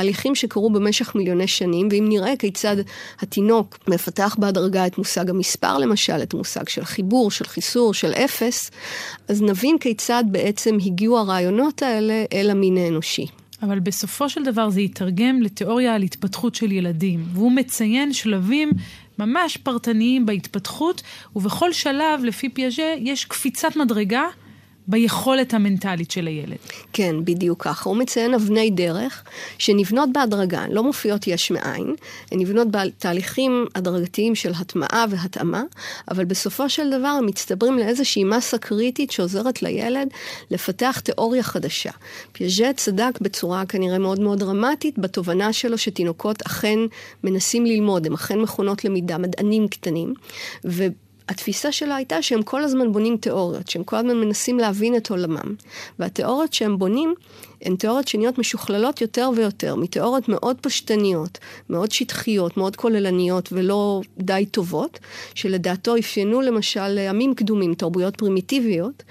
תהליכים 0.09 0.35
שקרו 0.35 0.71
במשך 0.71 1.15
מיליוני 1.15 1.47
שנים, 1.47 1.89
ואם 1.91 2.05
נראה 2.09 2.37
כיצד 2.37 2.77
התינוק 3.21 3.79
מפתח 3.89 4.37
בהדרגה 4.39 4.87
את 4.87 4.99
מושג 4.99 5.31
המספר 5.31 5.79
למשל, 5.79 6.23
את 6.23 6.35
המושג 6.35 6.69
של 6.69 6.85
חיבור, 6.85 7.31
של 7.31 7.45
חיסור, 7.45 7.95
של 7.95 8.13
אפס, 8.13 8.71
אז 9.29 9.43
נבין 9.43 9.79
כיצד 9.79 10.25
בעצם 10.31 10.77
הגיעו 10.87 11.19
הרעיונות 11.19 11.83
האלה 11.83 12.25
אל 12.33 12.51
המין 12.51 12.77
האנושי. 12.77 13.27
אבל 13.63 13.79
בסופו 13.79 14.29
של 14.29 14.43
דבר 14.45 14.71
זה 14.71 14.81
יתרגם 14.81 15.43
לתיאוריה 15.43 15.95
על 15.95 16.03
התפתחות 16.03 16.55
של 16.55 16.73
ילדים, 16.73 17.25
והוא 17.33 17.53
מציין 17.53 18.13
שלבים 18.13 18.71
ממש 19.19 19.57
פרטניים 19.57 20.27
בהתפתחות, 20.27 21.03
ובכל 21.37 21.73
שלב, 21.73 22.25
לפי 22.25 22.49
פיאז'ה, 22.49 22.95
יש 22.99 23.25
קפיצת 23.25 23.77
מדרגה 23.77 24.25
ביכולת 24.89 25.55
המנטלית 25.55 26.11
של 26.11 26.27
הילד. 26.27 26.57
כן, 26.93 27.25
בדיוק 27.25 27.63
ככה. 27.65 27.91
הוא 27.91 27.97
מציין 27.97 28.35
אבני 28.35 28.71
דרך 28.71 29.25
שנבנות 29.59 30.09
בהדרגה, 30.13 30.65
לא 30.71 30.83
מופיעות 30.83 31.27
יש 31.27 31.51
מאין, 31.51 31.95
הן 32.33 32.41
נבנות 32.41 32.69
בתהליכים 32.71 33.67
הדרגתיים 33.75 34.35
של 34.35 34.53
הטמעה 34.61 35.05
והתאמה, 35.11 35.63
אבל 36.11 36.25
בסופו 36.25 36.69
של 36.69 36.91
דבר 36.91 37.09
הם 37.09 37.27
מצטברים 37.27 37.79
לאיזושהי 37.79 38.25
מסה 38.25 38.59
קריטית 38.59 39.11
שעוזרת 39.11 39.63
לילד 39.63 40.09
לפתח 40.51 41.01
תיאוריה 41.05 41.43
חדשה. 41.43 41.91
פיאז'ט 42.33 42.77
צדק 42.77 43.19
בצורה 43.21 43.67
כנראה 43.67 43.99
מאוד 43.99 44.21
מאוד 44.21 44.39
דרמטית 44.39 44.99
בתובנה 44.99 45.53
שלו 45.53 45.79
שתינוקות 45.79 46.43
אכן 46.43 46.79
מנסים 47.25 47.67
ללמוד, 47.67 48.07
הם 48.07 48.15
אכן 48.15 48.39
מכונות 48.39 48.85
למידה, 48.85 49.19
מדענים 49.19 49.69
קטנים, 49.69 50.15
ו... 50.65 50.87
התפיסה 51.29 51.73
שלה 51.73 51.97
הייתה 51.97 52.23
שהם 52.23 52.43
כל 52.43 52.63
הזמן 52.63 52.93
בונים 52.93 53.17
תיאוריות, 53.17 53.69
שהם 53.69 53.85
כל 53.85 53.97
הזמן 53.97 54.17
מנסים 54.17 54.59
להבין 54.59 54.97
את 54.97 55.11
עולמם. 55.11 55.55
והתיאוריות 55.99 56.53
שהם 56.53 56.79
בונים 56.79 57.15
הן 57.63 57.77
תיאוריות 57.77 58.09
שנהיות 58.09 58.39
משוכללות 58.39 59.01
יותר 59.01 59.31
ויותר, 59.37 59.75
מתיאוריות 59.75 60.29
מאוד 60.29 60.57
פשטניות, 60.61 61.39
מאוד 61.71 61.93
שטחיות, 61.93 62.57
מאוד 62.57 62.77
כוללניות 62.77 63.49
ולא 63.53 64.01
די 64.19 64.47
טובות, 64.51 64.99
שלדעתו 65.35 65.99
אפיינו 65.99 66.41
למשל 66.41 66.99
עמים 66.99 67.35
קדומים, 67.35 67.75
תרבויות 67.75 68.17
פרימיטיביות, 68.17 69.03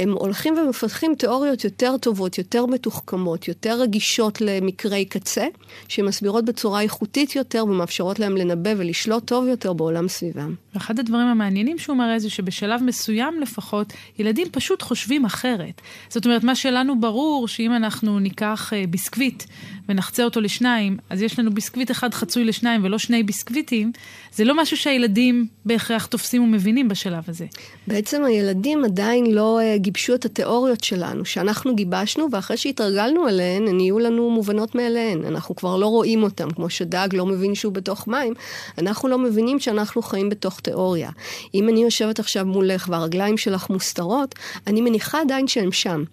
הם 0.00 0.12
הולכים 0.12 0.54
ומפתחים 0.58 1.14
תיאוריות 1.14 1.64
יותר 1.64 1.96
טובות, 1.96 2.38
יותר 2.38 2.66
מתוחכמות, 2.66 3.48
יותר 3.48 3.80
רגישות 3.80 4.40
למקרי 4.40 5.04
קצה, 5.04 5.46
שמסבירות 5.88 6.44
בצורה 6.44 6.80
איכותית 6.80 7.36
יותר 7.36 7.64
ומאפשרות 7.64 8.18
להם 8.18 8.36
לנבא 8.36 8.70
ולשלוט 8.76 9.26
טוב 9.26 9.46
יותר 9.46 9.72
בעולם 9.72 10.08
סביבם. 10.08 10.54
ואחד 10.74 10.98
הדברים 10.98 11.26
המעניינים 11.26 11.78
שהוא 11.78 11.96
מראה 11.96 12.18
זה 12.18 12.30
שבשלב 12.30 12.82
מסוים 12.82 13.40
לפחות, 13.40 13.92
ילדים 14.18 14.46
פשוט 14.52 14.82
חושבים 14.82 15.24
אחרת. 15.24 15.80
זאת 16.08 16.24
אומרת, 16.24 16.44
מה 16.44 16.54
שלנו 16.54 17.00
ברור, 17.00 17.48
שאם 17.48 17.76
אנחנו 17.76 18.18
ניקח 18.18 18.72
אה, 18.72 18.84
ביסקוויט 18.90 19.42
ונחצה 19.90 20.24
אותו 20.24 20.40
לשניים, 20.40 20.96
אז 21.10 21.22
יש 21.22 21.38
לנו 21.38 21.50
ביסקוויט 21.50 21.90
אחד 21.90 22.14
חצוי 22.14 22.44
לשניים 22.44 22.84
ולא 22.84 22.98
שני 22.98 23.22
ביסקוויטים, 23.22 23.92
זה 24.32 24.44
לא 24.44 24.56
משהו 24.56 24.76
שהילדים 24.76 25.46
בהכרח 25.64 26.06
תופסים 26.06 26.42
ומבינים 26.42 26.88
בשלב 26.88 27.24
הזה. 27.28 27.46
בעצם 27.86 28.24
הילדים 28.24 28.84
עדיין 28.84 29.26
לא 29.30 29.60
uh, 29.60 29.78
גיבשו 29.78 30.14
את 30.14 30.24
התיאוריות 30.24 30.84
שלנו, 30.84 31.24
שאנחנו 31.24 31.76
גיבשנו, 31.76 32.28
ואחרי 32.32 32.56
שהתרגלנו 32.56 33.28
אליהן, 33.28 33.68
הן 33.68 33.76
נהיו 33.76 33.98
לנו 33.98 34.30
מובנות 34.30 34.74
מאליהן. 34.74 35.24
אנחנו 35.24 35.56
כבר 35.56 35.76
לא 35.76 35.86
רואים 35.86 36.22
אותן, 36.22 36.50
כמו 36.50 36.70
שדג 36.70 37.08
לא 37.12 37.26
מבין 37.26 37.54
שהוא 37.54 37.72
בתוך 37.72 38.08
מים, 38.08 38.34
אנחנו 38.78 39.08
לא 39.08 39.18
מבינים 39.18 39.60
שאנחנו 39.60 40.02
חיים 40.02 40.28
בתוך 40.28 40.60
תיאוריה. 40.60 41.10
אם 41.54 41.68
אני 41.68 41.82
יושבת 41.82 42.18
עכשיו 42.18 42.46
מולך 42.46 42.88
והרגליים 42.90 43.38
שלך 43.38 43.70
מוסתרות, 43.70 44.34
אני 44.66 44.80
מניחה 44.80 45.20
עדיין 45.20 45.48
שהן 45.48 45.72
שם. 45.72 46.04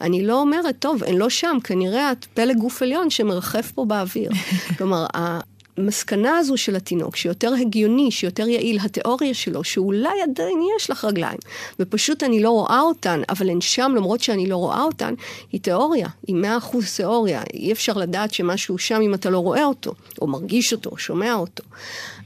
אני 0.00 0.26
לא 0.26 0.40
אומרת, 0.40 0.76
טוב, 0.78 1.04
הן 1.04 1.16
לא 1.16 1.28
שם, 1.28 1.56
כנראה 1.64 2.12
את 2.12 2.24
פלג 2.34 2.56
גוף 2.56 2.82
עליון 2.82 3.10
שמרחף 3.24 3.72
פה 3.74 3.84
באוויר. 3.84 4.30
כלומר, 4.78 5.06
המסקנה 5.14 6.38
הזו 6.38 6.56
של 6.56 6.76
התינוק, 6.76 7.16
שיותר 7.16 7.52
הגיוני, 7.60 8.10
שיותר 8.10 8.48
יעיל, 8.48 8.78
התיאוריה 8.84 9.34
שלו, 9.34 9.64
שאולי 9.64 10.22
עדיין 10.22 10.58
יש 10.76 10.90
לך 10.90 11.04
רגליים, 11.04 11.38
ופשוט 11.80 12.22
אני 12.22 12.42
לא 12.42 12.50
רואה 12.50 12.80
אותן, 12.80 13.20
אבל 13.28 13.50
הן 13.50 13.60
שם 13.60 13.92
למרות 13.96 14.20
שאני 14.20 14.46
לא 14.46 14.56
רואה 14.56 14.82
אותן, 14.82 15.14
היא 15.52 15.60
תיאוריה, 15.60 16.08
היא 16.26 16.36
מאה 16.36 16.56
אחוז 16.56 16.96
תיאוריה. 16.96 17.42
אי 17.54 17.72
אפשר 17.72 17.92
לדעת 17.92 18.34
שמשהו 18.34 18.78
שם 18.78 19.00
אם 19.00 19.14
אתה 19.14 19.30
לא 19.30 19.38
רואה 19.38 19.64
אותו, 19.64 19.94
או 20.22 20.26
מרגיש 20.26 20.72
אותו, 20.72 20.90
או 20.90 20.98
שומע 20.98 21.34
אותו. 21.34 21.64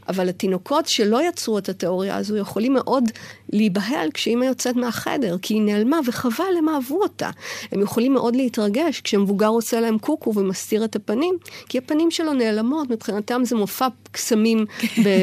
אבל 0.09 0.29
התינוקות 0.29 0.87
שלא 0.87 1.29
יצרו 1.29 1.59
את 1.59 1.69
התיאוריה 1.69 2.17
הזו 2.17 2.37
יכולים 2.37 2.75
מאוד 2.75 3.05
להיבהל 3.53 4.11
כשאימא 4.15 4.45
יוצאת 4.45 4.77
מהחדר, 4.77 5.37
כי 5.43 5.55
היא 5.55 5.62
נעלמה 5.62 6.00
וחבל 6.07 6.57
הם 6.59 6.69
אהבו 6.69 7.03
אותה. 7.03 7.31
הם 7.73 7.81
יכולים 7.81 8.12
מאוד 8.12 8.37
להתרגש 8.37 9.00
כשמבוגר 9.00 9.47
עושה 9.47 9.81
להם 9.81 9.99
קוקו 9.99 10.35
ומסתיר 10.35 10.85
את 10.85 10.97
הפנים, 10.97 11.35
כי 11.69 11.79
הפנים 11.79 12.11
שלו 12.11 12.33
נעלמות, 12.33 12.91
מבחינתם 12.91 13.45
זה 13.45 13.57
מופע 13.57 13.88
קסמים 14.12 14.67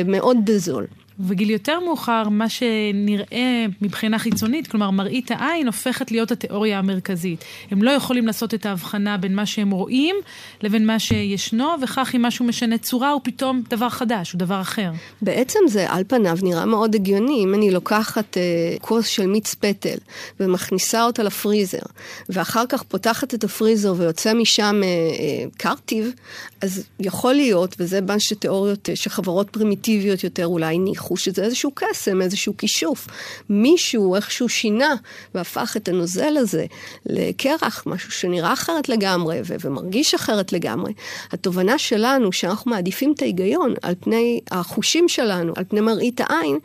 מאוד 0.06 0.38
בזול. 0.46 0.86
בגיל 1.20 1.50
יותר 1.50 1.80
מאוחר, 1.80 2.30
מה 2.30 2.50
שנראה 2.50 3.66
מבחינה 3.82 4.20
חיצונית, 4.20 4.68
כלומר 4.68 4.92
מראית 4.92 5.32
העין, 5.32 5.68
הופכת 5.68 6.12
להיות 6.12 6.32
התיאוריה 6.32 6.80
המרכזית. 6.80 7.46
הם 7.72 7.84
לא 7.84 7.92
יכולים 7.92 8.28
לעשות 8.28 8.54
את 8.54 8.66
ההבחנה 8.66 9.18
בין 9.18 9.36
מה 9.36 9.46
שהם 9.46 9.72
רואים 9.72 10.16
לבין 10.62 10.88
מה 10.88 11.00
שישנו, 11.00 11.68
וכך 11.82 12.16
אם 12.16 12.22
משהו 12.22 12.46
משנה 12.46 12.78
צורה 12.78 13.12
הוא 13.12 13.22
פתאום 13.24 13.62
דבר 13.70 13.90
חדש, 13.90 14.32
הוא 14.32 14.40
דבר 14.40 14.62
אחר. 14.62 14.92
בעצם 15.22 15.60
זה 15.68 15.92
על 15.92 16.04
פניו 16.08 16.38
נראה 16.44 16.66
מאוד 16.66 16.96
הגיוני. 16.96 17.44
אם 17.44 17.54
אני 17.54 17.72
לוקחת 17.72 18.38
אה, 18.38 18.42
כוס 18.82 19.08
של 19.08 19.28
מיץ 19.28 19.54
פטל 19.54 19.98
ומכניסה 20.40 21.04
אותה 21.04 21.24
לפריזר, 21.24 21.86
ואחר 22.30 22.64
כך 22.70 22.84
פותחת 22.84 23.34
את 23.34 23.44
הפריזר 23.44 23.94
ויוצא 23.98 24.34
משם 24.34 24.82
אה, 24.84 24.88
אה, 24.88 25.46
קרטיב, 25.58 26.14
אז 26.62 26.84
יכול 27.00 27.34
להיות, 27.34 27.76
וזה 27.80 28.02
מה 28.02 28.20
שתיאוריות 28.20 28.90
אה, 28.90 28.96
שחברות 28.96 29.50
פרימיטיביות 29.50 30.24
יותר 30.24 30.46
אולי 30.46 30.78
ניחו, 31.06 31.18
שזה 31.18 31.44
איזשהו 31.44 31.72
קסם, 31.76 32.22
איזשהו 32.22 32.58
כישוף. 32.58 33.08
מישהו 33.50 34.16
איכשהו 34.16 34.50
שינה 34.50 34.96
והפך 35.36 35.78
את 35.78 35.88
הנוזל 35.88 36.38
הזה 36.38 36.66
לקרח, 37.06 37.84
משהו 37.86 38.12
שנראה 38.12 38.54
אחרת 38.54 38.90
לגמרי 38.90 39.40
ו- 39.46 39.56
ומרגיש 39.62 40.14
אחרת 40.14 40.54
לגמרי. 40.54 40.94
התובנה 41.32 41.78
שלנו, 41.78 42.32
שאנחנו 42.32 42.72
מעדיפים 42.72 43.14
את 43.14 43.22
ההיגיון 43.22 43.74
על 43.82 43.96
פני 44.00 44.40
החושים 44.52 45.10
שלנו, 45.10 45.54
על 45.56 45.64
פני 45.68 45.82
מראית 45.82 46.22
העין, 46.22 46.60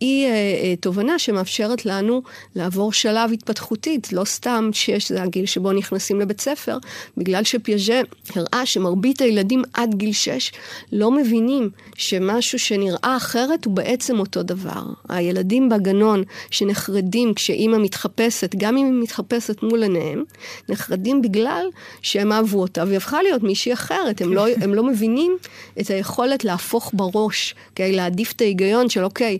היא 0.00 0.26
אה, 0.26 0.30
אה, 0.30 0.74
תובנה 0.80 1.18
שמאפשרת 1.18 1.86
לנו 1.86 2.22
לעבור 2.56 2.92
שלב 2.92 3.32
התפתחותית, 3.32 4.12
לא 4.12 4.24
סתם 4.24 4.70
שיש, 4.72 5.08
זה 5.12 5.22
הגיל 5.22 5.46
שבו 5.46 5.72
נכנסים 5.72 6.20
לבית 6.20 6.40
ספר, 6.40 6.78
בגלל 7.16 7.44
שפיאז'ה 7.44 8.00
הראה 8.34 8.66
שמרבית 8.66 9.20
הילדים 9.20 9.62
עד 9.74 9.94
גיל 9.94 10.12
6 10.12 10.52
לא 10.92 11.10
מבינים 11.10 11.70
שמשהו 11.94 12.58
שנראה 12.58 13.16
אחרת 13.16 13.64
הוא 13.64 13.74
בעצם 13.74 14.18
אותו 14.18 14.42
דבר. 14.42 14.82
הילדים 15.08 15.68
בגנון 15.68 16.22
שנחרדים 16.50 17.34
כשאימא 17.34 17.78
מתחפשת, 17.78 18.54
גם 18.56 18.76
אם 18.76 18.86
היא 18.86 19.02
מתחפשת 19.02 19.62
מול 19.62 19.82
עיניהם, 19.82 20.24
נחרדים 20.68 21.22
בגלל 21.22 21.66
שהם 22.02 22.32
אהבו 22.32 22.60
אותה 22.60 22.84
והיא 22.84 22.96
הפכה 22.96 23.22
להיות 23.22 23.42
מישהי 23.42 23.72
אחרת. 23.72 24.20
הם 24.20 24.32
לא, 24.32 24.46
הם 24.62 24.74
לא 24.74 24.84
מבינים 24.84 25.36
את 25.80 25.90
היכולת 25.90 26.44
להפוך 26.44 26.90
בראש, 26.94 27.54
כדי 27.74 27.92
להעדיף 27.92 28.32
את 28.32 28.40
ההיגיון 28.40 28.88
של 28.88 29.04
אוקיי, 29.04 29.38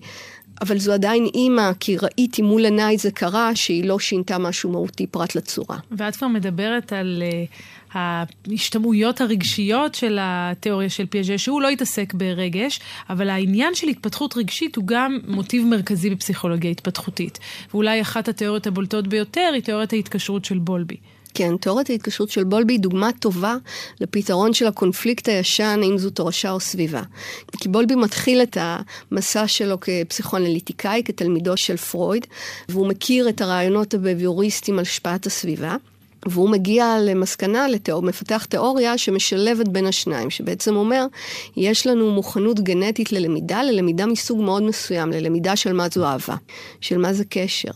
אבל 0.61 0.79
זו 0.79 0.93
עדיין 0.93 1.27
אימא, 1.35 1.71
כי 1.81 1.97
ראיתי 1.97 2.43
מול 2.43 2.65
עיניי 2.65 2.99
זה 2.99 3.11
קרה, 3.11 3.57
שהיא 3.57 3.85
לא 3.85 3.99
שינתה 3.99 4.39
משהו 4.39 4.71
מהותי 4.71 5.07
פרט 5.07 5.35
לצורה. 5.35 5.79
ואת 5.91 6.17
כבר 6.17 6.29
מדברת 6.29 6.93
על 6.93 7.23
uh, 7.23 7.99
ההשתמעויות 7.99 9.21
הרגשיות 9.21 9.95
של 9.95 10.19
התיאוריה 10.21 10.91
של 10.91 11.07
פיאז'ה, 11.07 11.39
שהוא 11.39 11.63
לא 11.63 11.69
התעסק 11.69 12.15
ברגש, 12.15 12.81
אבל 13.11 13.31
העניין 13.31 13.75
של 13.75 13.89
התפתחות 13.89 14.37
רגשית 14.37 14.77
הוא 14.77 14.85
גם 14.87 15.19
מוטיב 15.29 15.67
מרכזי 15.67 16.11
בפסיכולוגיה 16.11 16.71
התפתחותית. 16.71 17.39
ואולי 17.75 18.01
אחת 18.01 18.29
התיאוריות 18.29 18.67
הבולטות 18.67 19.07
ביותר 19.07 19.51
היא 19.55 19.63
תיאוריית 19.63 19.93
ההתקשרות 19.93 20.45
של 20.45 20.59
בולבי. 20.59 20.97
כן, 21.35 21.57
תיאוריית 21.57 21.91
ההתקשרות 21.91 22.31
של 22.31 22.45
בולבי 22.45 22.73
היא 22.73 22.81
דוגמה 22.81 23.11
טובה 23.21 23.57
לפתרון 24.01 24.55
של 24.55 24.67
הקונפליקט 24.67 25.29
הישן, 25.29 25.81
האם 25.83 25.99
זו 25.99 26.11
תורשה 26.11 26.51
או 26.51 26.61
סביבה. 26.61 27.03
כי 27.61 27.69
בולבי 27.69 27.95
מתחיל 27.95 28.43
את 28.43 28.57
המסע 28.61 29.49
שלו 29.49 29.81
כפסיכואנליטיקאי, 29.81 31.03
כתלמידו 31.05 31.57
של 31.57 31.77
פרויד, 31.77 32.27
והוא 32.69 32.89
מכיר 32.89 33.29
את 33.29 33.41
הרעיונות 33.41 33.95
הבביוריסטיים 33.95 34.79
על 34.79 34.83
השפעת 34.83 35.27
הסביבה. 35.27 35.77
והוא 36.27 36.51
מגיע 36.51 36.97
למסקנה, 37.01 37.69
לתיאור, 37.69 38.03
מפתח 38.03 38.45
תיאוריה 38.45 38.99
שמשלבת 38.99 39.69
בין 39.69 39.87
השניים, 39.87 40.31
שבעצם 40.31 40.77
אומר, 40.77 41.07
יש 41.57 41.87
לנו 41.87 42.11
מוכנות 42.11 42.61
גנטית 42.61 43.13
ללמידה, 43.13 43.63
ללמידה 43.63 44.07
מסוג 44.07 44.43
מאוד 44.43 44.63
מסוים, 44.63 45.13
ללמידה 45.13 45.57
של 45.57 45.73
מה 45.73 45.89
זו 45.89 46.05
אהבה, 46.05 46.35
של 46.81 46.99
מה 46.99 47.13
זה 47.13 47.25
קשר, 47.29 47.71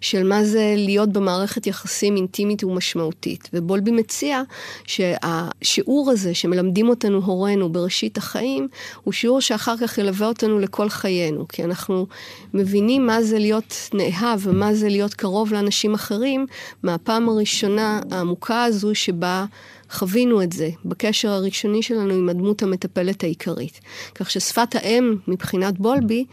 של 0.00 0.22
מה 0.22 0.44
זה 0.44 0.74
להיות 0.76 1.12
במערכת 1.12 1.66
יחסים 1.66 2.16
אינטימית 2.16 2.64
ומשמעותית. 2.64 3.48
ובולבי 3.52 3.90
מציע 3.90 4.42
שהשיעור 4.86 6.10
הזה 6.10 6.34
שמלמדים 6.34 6.88
אותנו 6.88 7.18
הורינו 7.24 7.72
בראשית 7.72 8.18
החיים, 8.18 8.68
הוא 9.04 9.12
שיעור 9.12 9.40
שאחר 9.40 9.76
כך 9.76 9.98
ילווה 9.98 10.28
אותנו 10.28 10.58
לכל 10.58 10.88
חיינו, 10.88 11.48
כי 11.48 11.64
אנחנו 11.64 12.06
מבינים 12.54 13.06
מה 13.06 13.22
זה 13.22 13.38
להיות 13.38 13.90
נאהב 13.94 14.40
ומה 14.42 14.74
זה 14.74 14.88
להיות 14.88 15.14
קרוב 15.14 15.52
לאנשים 15.52 15.94
אחרים, 15.94 16.46
מהפעם 16.82 17.28
הראשונה 17.28 18.00
העמוקה 18.10 18.64
הזו 18.64 18.94
שבה 18.94 19.44
חווינו 19.90 20.42
את 20.42 20.52
זה 20.52 20.70
בקשר 20.84 21.30
הראשוני 21.30 21.82
שלנו 21.82 22.14
עם 22.14 22.28
הדמות 22.28 22.62
המטפלת 22.62 23.24
העיקרית. 23.24 23.80
כך 24.14 24.30
ששפת 24.30 24.74
האם 24.74 25.16
מבחינת 25.28 25.78
בולבי 25.78 26.24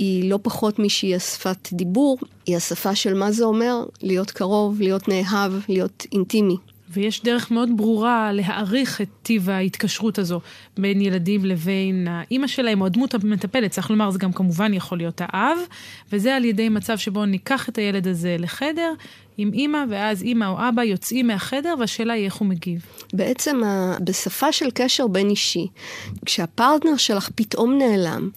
היא 0.00 0.30
לא 0.30 0.38
פחות 0.42 0.78
משהיא 0.78 1.16
השפת 1.16 1.68
דיבור, 1.72 2.18
היא 2.46 2.56
השפה 2.56 2.94
של 2.94 3.14
מה 3.14 3.32
זה 3.32 3.44
אומר 3.44 3.84
להיות 4.02 4.30
קרוב, 4.30 4.80
להיות 4.80 5.08
נאהב, 5.08 5.52
להיות 5.68 6.06
אינטימי. 6.12 6.56
ויש 6.92 7.22
דרך 7.22 7.50
מאוד 7.50 7.68
ברורה 7.76 8.32
להעריך 8.32 9.00
את 9.00 9.08
טיב 9.22 9.50
ההתקשרות 9.50 10.18
הזו 10.18 10.40
בין 10.78 11.00
ילדים 11.00 11.44
לבין 11.44 12.08
האימא 12.08 12.46
שלהם 12.46 12.80
או 12.80 12.86
הדמות 12.86 13.14
המטפלת. 13.14 13.70
צריך 13.70 13.90
לומר, 13.90 14.10
זה 14.10 14.18
גם 14.18 14.32
כמובן 14.32 14.74
יכול 14.74 14.98
להיות 14.98 15.20
האב, 15.24 15.58
וזה 16.12 16.36
על 16.36 16.44
ידי 16.44 16.68
מצב 16.68 16.98
שבו 16.98 17.24
ניקח 17.24 17.68
את 17.68 17.78
הילד 17.78 18.08
הזה 18.08 18.36
לחדר 18.38 18.92
עם 19.38 19.52
אימא, 19.52 19.84
ואז 19.90 20.22
אימא 20.22 20.44
או 20.44 20.68
אבא 20.68 20.82
יוצאים 20.82 21.26
מהחדר, 21.26 21.74
והשאלה 21.80 22.12
היא 22.12 22.24
איך 22.24 22.34
הוא 22.34 22.48
מגיב. 22.48 22.86
בעצם 23.12 23.60
בשפה 24.04 24.52
של 24.52 24.70
קשר 24.74 25.06
בין 25.06 25.30
אישי, 25.30 25.66
כשהפרטנר 26.26 26.96
שלך 26.96 27.30
פתאום 27.34 27.78
נעלם, 27.78 28.30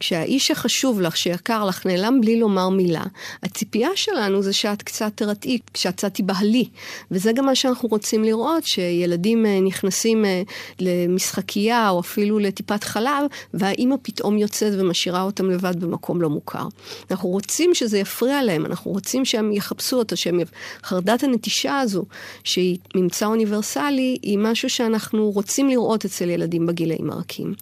כשהאיש 0.00 0.46
שחשוב 0.46 1.00
לך, 1.00 1.16
שיקר 1.16 1.64
לך, 1.64 1.86
נעלם 1.86 2.20
בלי 2.20 2.40
לומר 2.40 2.68
מילה, 2.68 3.04
הציפייה 3.42 3.88
שלנו 3.94 4.42
זה 4.42 4.52
שאת 4.52 4.82
קצת 4.82 5.12
תרתעי, 5.14 5.58
שאת 5.74 5.96
קצת 5.96 6.14
תיבהלי. 6.14 6.68
וזה 7.10 7.32
גם 7.32 7.46
מה 7.46 7.54
שאנחנו 7.54 7.88
רוצים 7.88 8.24
לראות, 8.24 8.64
שילדים 8.64 9.46
אה, 9.46 9.60
נכנסים 9.60 10.24
אה, 10.24 10.42
למשחקייה 10.80 11.90
או 11.90 12.00
אפילו 12.00 12.38
לטיפת 12.38 12.84
חלב, 12.84 13.24
והאימא 13.54 13.96
פתאום 14.02 14.38
יוצאת 14.38 14.72
ומשאירה 14.78 15.22
אותם 15.22 15.50
לבד 15.50 15.80
במקום 15.80 16.22
לא 16.22 16.30
מוכר. 16.30 16.66
אנחנו 17.10 17.28
רוצים 17.28 17.74
שזה 17.74 17.98
יפריע 17.98 18.42
להם, 18.42 18.66
אנחנו 18.66 18.90
רוצים 18.90 19.24
שהם 19.24 19.52
יחפשו 19.52 19.96
אותו, 19.96 20.16
שהם... 20.16 20.40
חרדת 20.84 21.22
הנטישה 21.22 21.78
הזו, 21.78 22.04
שהיא 22.44 22.78
ממצא 22.94 23.26
אוניברסלי, 23.26 24.18
היא 24.22 24.38
משהו 24.38 24.70
שאנחנו 24.70 25.30
רוצים 25.30 25.68
לראות 25.68 26.04
אצל 26.04 26.30
ילדים 26.30 26.66
בגילאים 26.66 27.10
הרכים. 27.10 27.54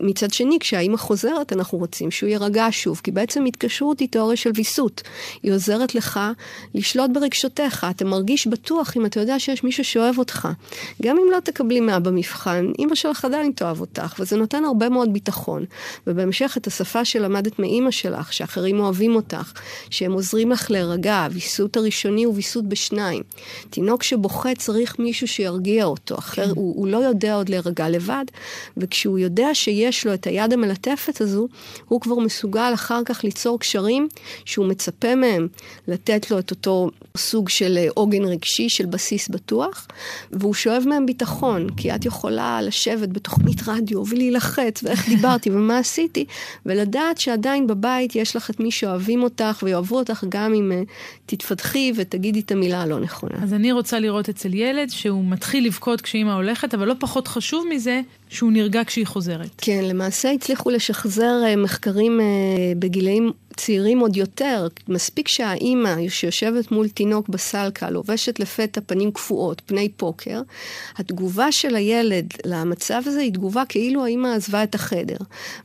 מצד 0.00 0.32
שני, 0.32 0.58
כשהאימא 0.60 0.96
חוזרת, 0.96 1.52
אנחנו 1.64 1.78
רוצים 1.78 2.10
שהוא 2.10 2.28
יירגע 2.28 2.66
שוב, 2.70 3.00
כי 3.04 3.10
בעצם 3.10 3.44
התקשרות 3.44 4.00
היא 4.00 4.08
תיאוריה 4.08 4.36
של 4.36 4.50
ויסות. 4.54 5.02
היא 5.42 5.52
עוזרת 5.52 5.94
לך 5.94 6.20
לשלוט 6.74 7.10
ברגשותיך. 7.14 7.86
אתה 7.90 8.04
מרגיש 8.04 8.46
בטוח 8.46 8.96
אם 8.96 9.06
אתה 9.06 9.20
יודע 9.20 9.38
שיש 9.38 9.64
מישהו 9.64 9.84
שאוהב 9.84 10.18
אותך. 10.18 10.48
גם 11.02 11.16
אם 11.16 11.30
לא 11.32 11.40
תקבלי 11.40 11.80
מה 11.80 12.00
במבחן, 12.00 12.72
אימא 12.78 12.94
שלך 12.94 13.24
עדיין 13.24 13.52
תאהב 13.52 13.80
אותך, 13.80 14.14
וזה 14.18 14.36
נותן 14.36 14.64
הרבה 14.64 14.88
מאוד 14.88 15.12
ביטחון. 15.12 15.64
ובהמשך 16.06 16.54
את 16.56 16.66
השפה 16.66 17.04
שלמדת 17.04 17.58
מאימא 17.58 17.90
שלך, 17.90 18.32
שאחרים 18.32 18.80
אוהבים 18.80 19.14
אותך, 19.14 19.52
שהם 19.90 20.12
עוזרים 20.12 20.50
לך 20.50 20.70
להירגע, 20.70 21.24
הוויסות 21.24 21.76
הראשוני 21.76 22.24
הוא 22.24 22.34
ויסות 22.34 22.68
בשניים. 22.68 23.22
תינוק 23.70 24.02
שבוכה 24.02 24.54
צריך 24.54 24.98
מישהו 24.98 25.28
שירגיע 25.28 25.84
אותו, 25.84 26.18
אחר 26.18 26.44
כן. 26.44 26.50
הוא, 26.50 26.76
הוא 26.76 26.88
לא 26.88 26.96
יודע 26.96 27.34
עוד 27.34 27.48
להירגע 27.48 27.88
לבד, 27.88 28.24
וכשהוא 28.76 29.18
יודע 29.18 29.54
שיש 29.54 30.06
לו 30.06 30.14
את 30.14 30.26
היד 30.26 30.52
המלטפת 30.52 31.20
הזו, 31.20 31.48
הוא 31.88 32.00
כבר 32.00 32.14
מסוגל 32.14 32.70
אחר 32.74 33.00
כך 33.04 33.24
ליצור 33.24 33.60
קשרים 33.60 34.08
שהוא 34.44 34.66
מצפה 34.66 35.14
מהם 35.14 35.48
לתת 35.88 36.30
לו 36.30 36.38
את 36.38 36.50
אותו 36.50 36.90
סוג 37.16 37.48
של 37.48 37.78
אה, 37.78 37.86
עוגן 37.94 38.24
רגשי, 38.24 38.68
של 38.68 38.86
בסיס 38.86 39.28
בטוח, 39.28 39.88
והוא 40.32 40.54
שואב 40.54 40.84
מהם 40.86 41.06
ביטחון, 41.06 41.66
כי 41.76 41.94
את 41.94 42.04
יכולה 42.04 42.62
לשבת 42.62 43.08
בתוכנית 43.08 43.68
רדיו 43.68 44.06
ולהילחץ, 44.06 44.82
ואיך 44.82 45.08
דיברתי 45.14 45.50
ומה 45.50 45.78
עשיתי, 45.78 46.24
ולדעת 46.66 47.18
שעדיין 47.18 47.66
בבית 47.66 48.16
יש 48.16 48.36
לך 48.36 48.50
את 48.50 48.60
מי 48.60 48.70
שאוהבים 48.70 49.22
אותך 49.22 49.62
ויאהבו 49.62 49.98
אותך 49.98 50.24
גם 50.28 50.54
אם 50.54 50.72
uh, 50.72 50.90
תתפתחי 51.26 51.92
ותגידי 51.96 52.40
את 52.40 52.52
המילה 52.52 52.82
הלא 52.82 53.00
נכונה. 53.00 53.34
אז 53.42 53.54
אני 53.54 53.72
רוצה 53.72 53.98
לראות 53.98 54.28
אצל 54.28 54.54
ילד 54.54 54.90
שהוא 54.90 55.24
מתחיל 55.24 55.66
לבכות 55.66 56.00
כשאימא 56.00 56.32
הולכת, 56.32 56.74
אבל 56.74 56.88
לא 56.88 56.94
פחות 56.98 57.28
חשוב 57.28 57.66
מזה, 57.70 58.00
שהוא 58.28 58.52
נרגע 58.52 58.84
כשהיא 58.86 59.06
חוזרת. 59.06 59.50
כן, 59.58 59.84
למעשה 59.84 60.30
הצליחו 60.30 60.70
לשחזר 60.70 61.42
אה, 61.46 61.56
מחקרים 61.56 62.20
בגילאים 62.78 63.32
צעירים 63.56 63.98
עוד 63.98 64.16
יותר, 64.16 64.68
מספיק 64.88 65.28
שהאימא 65.28 66.08
שיושבת 66.08 66.70
מול 66.70 66.88
תינוק 66.88 67.28
בסלקה, 67.28 67.90
לובשת 67.90 68.40
לפתע 68.40 68.80
פנים 68.86 69.12
קפואות, 69.12 69.62
פני 69.66 69.88
פוקר, 69.88 70.42
התגובה 70.96 71.52
של 71.52 71.76
הילד 71.76 72.34
למצב 72.44 73.02
הזה 73.06 73.20
היא 73.20 73.32
תגובה 73.32 73.62
כאילו 73.68 74.04
האימא 74.04 74.28
עזבה 74.28 74.62
את 74.62 74.74
החדר. 74.74 75.16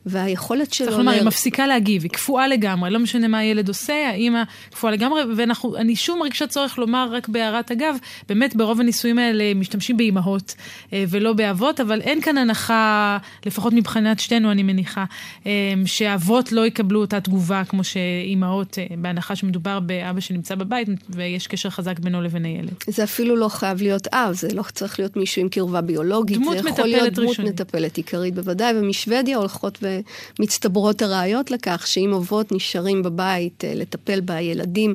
והיכולת 0.06 0.72
שלו... 0.72 0.86
צריך 0.86 0.98
לומר, 0.98 1.12
היא 1.12 1.22
מפסיקה 1.22 1.66
להגיב, 1.66 2.02
היא 2.02 2.10
קפואה 2.10 2.48
לגמרי, 2.48 2.90
לא 2.90 2.98
משנה 2.98 3.28
מה 3.28 3.38
הילד 3.38 3.68
עושה, 3.68 4.08
האימא 4.08 4.42
קפואה 4.70 4.92
לגמרי, 4.92 5.22
ואני 5.36 5.96
שום 5.96 6.18
מרגישה 6.18 6.46
צורך 6.46 6.78
לומר, 6.78 7.08
רק 7.12 7.28
בהערת 7.28 7.70
אגב, 7.70 7.96
באמת 8.28 8.56
ברוב 8.56 8.80
הניסויים 8.80 9.18
האלה 9.18 9.54
משתמשים 9.54 9.96
באימהות 9.96 10.54
אה, 10.92 11.04
ולא 11.08 11.32
באבות, 11.32 11.80
אבל 11.80 12.00
אין 12.00 12.20
כאן 12.20 12.38
הנחה, 12.38 13.18
לפחות 13.46 13.72
מבחינת 13.72 14.20
שתינו, 14.20 14.52
אני 14.52 14.62
מניחה, 14.62 15.04
אה, 15.46 15.50
שאבות 15.86 16.52
לא 16.52 16.66
יקבלו 16.66 17.00
אותה 17.00 17.20
תגובה 17.20 17.62
כמו 17.64 17.79
שאימהות, 17.84 18.78
אה, 18.78 18.96
בהנחה 18.98 19.36
שמדובר 19.36 19.80
באבא 19.80 20.20
שנמצא 20.20 20.54
בבית 20.54 20.88
ויש 21.08 21.46
קשר 21.46 21.70
חזק 21.70 21.98
בינו 21.98 22.22
לבין 22.22 22.44
הילד. 22.44 22.74
זה 22.86 23.04
אפילו 23.04 23.36
לא 23.36 23.48
חייב 23.48 23.82
להיות 23.82 24.06
אב, 24.06 24.32
זה 24.32 24.48
לא 24.54 24.62
צריך 24.72 24.98
להיות 24.98 25.16
מישהו 25.16 25.42
עם 25.42 25.48
קרבה 25.48 25.80
ביולוגית. 25.80 26.36
דמות 26.36 26.56
מטפלת 26.56 26.70
ראשונית. 26.70 26.76
זה 26.76 26.90
יכול 26.90 27.00
להיות 27.02 27.14
דמות 27.14 27.28
ראשונית. 27.28 27.52
מטפלת 27.60 27.96
עיקרית 27.96 28.34
בוודאי, 28.34 28.72
ומשוודיה 28.76 29.36
הולכות 29.36 29.78
ומצטברות 30.38 31.02
הראיות 31.02 31.50
לכך 31.50 31.86
שאם 31.86 32.14
אבות 32.14 32.52
נשארים 32.52 33.02
בבית 33.02 33.64
לטפל 33.66 34.20
בילדים 34.20 34.94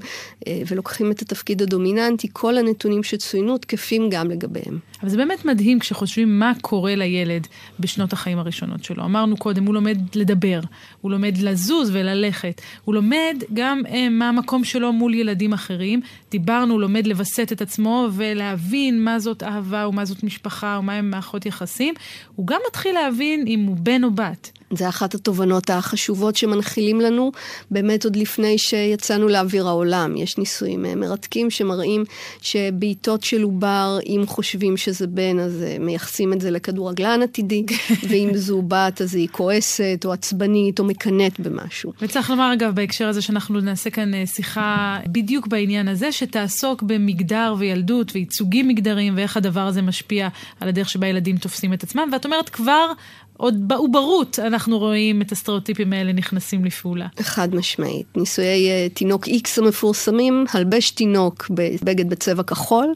ולוקחים 0.68 1.12
את 1.12 1.22
התפקיד 1.22 1.62
הדומיננטי, 1.62 2.28
כל 2.34 2.58
הנתונים 2.58 3.04
שצוינו 3.04 3.58
תקפים 3.58 4.10
גם 4.10 4.30
לגביהם. 4.30 4.80
אבל 5.02 5.10
זה 5.10 5.18
באמת 5.18 5.46
מדהים 5.46 5.80
כשחושבים 5.80 6.40
מה 6.40 6.54
קורה 6.62 6.96
לילד 6.96 7.48
בשנות 7.80 8.14
החיים 8.14 8.40
הראשונות 8.40 8.84
שלו. 8.84 9.04
אמרנו 9.04 9.38
קודם, 9.38 9.66
הוא 9.66 9.74
לומד 9.74 9.98
לדבר, 10.16 10.60
הוא 11.02 11.12
לומד 11.12 11.38
לזוז 11.38 11.90
וללכת, 11.94 12.62
הוא 12.84 12.96
לומד 12.96 13.44
גם 13.54 13.82
אה, 13.90 14.10
מה 14.10 14.30
המקום 14.30 14.64
שלו 14.64 14.94
מול 14.94 15.14
ילדים 15.14 15.54
אחרים. 15.54 16.02
דיברנו, 16.32 16.74
הוא 16.74 16.82
לומד 16.82 17.08
לווסת 17.08 17.52
את 17.52 17.62
עצמו 17.62 18.08
ולהבין 18.14 19.04
מה 19.04 19.20
זאת 19.20 19.44
אהבה 19.44 19.88
ומה 19.88 20.06
זאת 20.06 20.24
משפחה 20.24 20.78
ומה 20.80 20.94
הם 20.94 21.10
מערכות 21.10 21.46
יחסים. 21.46 21.94
הוא 22.36 22.48
גם 22.48 22.60
מתחיל 22.68 22.94
להבין 22.94 23.48
אם 23.48 23.60
הוא 23.60 23.78
בן 23.80 24.04
או 24.04 24.12
בת. 24.12 24.52
זה 24.76 24.90
אחת 24.90 25.16
התובנות 25.16 25.70
החשובות 25.70 26.36
שמנחילים 26.36 27.02
לנו, 27.02 27.32
באמת 27.72 28.04
עוד 28.04 28.16
לפני 28.16 28.58
שיצאנו 28.58 29.28
לאוויר 29.28 29.68
העולם. 29.68 30.18
יש 30.18 30.38
ניסויים 30.38 30.86
מרתקים 30.96 31.50
שמראים 31.50 32.04
שבעיטות 32.42 33.24
של 33.24 33.44
עובר, 33.44 34.00
אם 34.06 34.24
חושבים 34.28 34.78
שזה 34.78 35.08
בן, 35.08 35.40
אז 35.40 35.64
מייחסים 35.80 36.34
את 36.34 36.42
זה 36.42 36.52
לכדורגלן 36.52 37.22
עתידי, 37.22 37.66
ואם 38.10 38.30
זו 38.34 38.62
בת, 38.62 39.02
אז 39.02 39.16
היא 39.16 39.28
כועסת, 39.32 40.02
או 40.06 40.14
עצבנית, 40.14 40.80
או 40.80 40.86
מקנאת 40.86 41.40
במשהו. 41.40 41.94
וצריך 42.02 42.30
לומר, 42.30 42.54
אגב, 42.54 42.76
בהקשר 42.76 43.08
הזה 43.08 43.22
שאנחנו 43.22 43.62
נעשה 43.62 43.90
כאן 43.90 44.26
שיחה 44.26 45.00
בדיוק 45.08 45.48
בעניין 45.48 45.88
הזה, 45.88 46.12
שתעסוק 46.12 46.84
במגדר 46.84 47.56
וילדות 47.58 48.12
וייצוגים 48.16 48.68
מגדריים, 48.68 49.14
ואיך 49.18 49.38
הדבר 49.38 49.68
הזה 49.68 49.82
משפיע 49.82 50.28
על 50.60 50.68
הדרך 50.68 50.90
שבה 50.90 51.08
ילדים 51.08 51.38
תופסים 51.38 51.74
את 51.74 51.84
עצמם. 51.84 52.10
ואת 52.12 52.26
אומרת, 52.26 52.50
כבר... 52.50 52.92
עוד 53.38 53.68
בעוברות 53.68 54.40
אנחנו 54.40 54.80
רואים 54.80 55.22
את 55.22 55.32
הסטריאוטיפים 55.32 55.94
האלה 55.94 56.14
נכנסים 56.14 56.66
לפעולה. 56.66 57.08
חד 57.20 57.56
משמעית. 57.56 58.06
ניסויי 58.16 58.68
uh, 58.68 58.94
תינוק 58.94 59.28
X 59.28 59.50
המפורסמים, 59.58 60.46
הלבש 60.54 60.92
תינוק 60.92 61.48
בבגד 61.50 62.10
בצבע 62.10 62.44
כחול, 62.44 62.94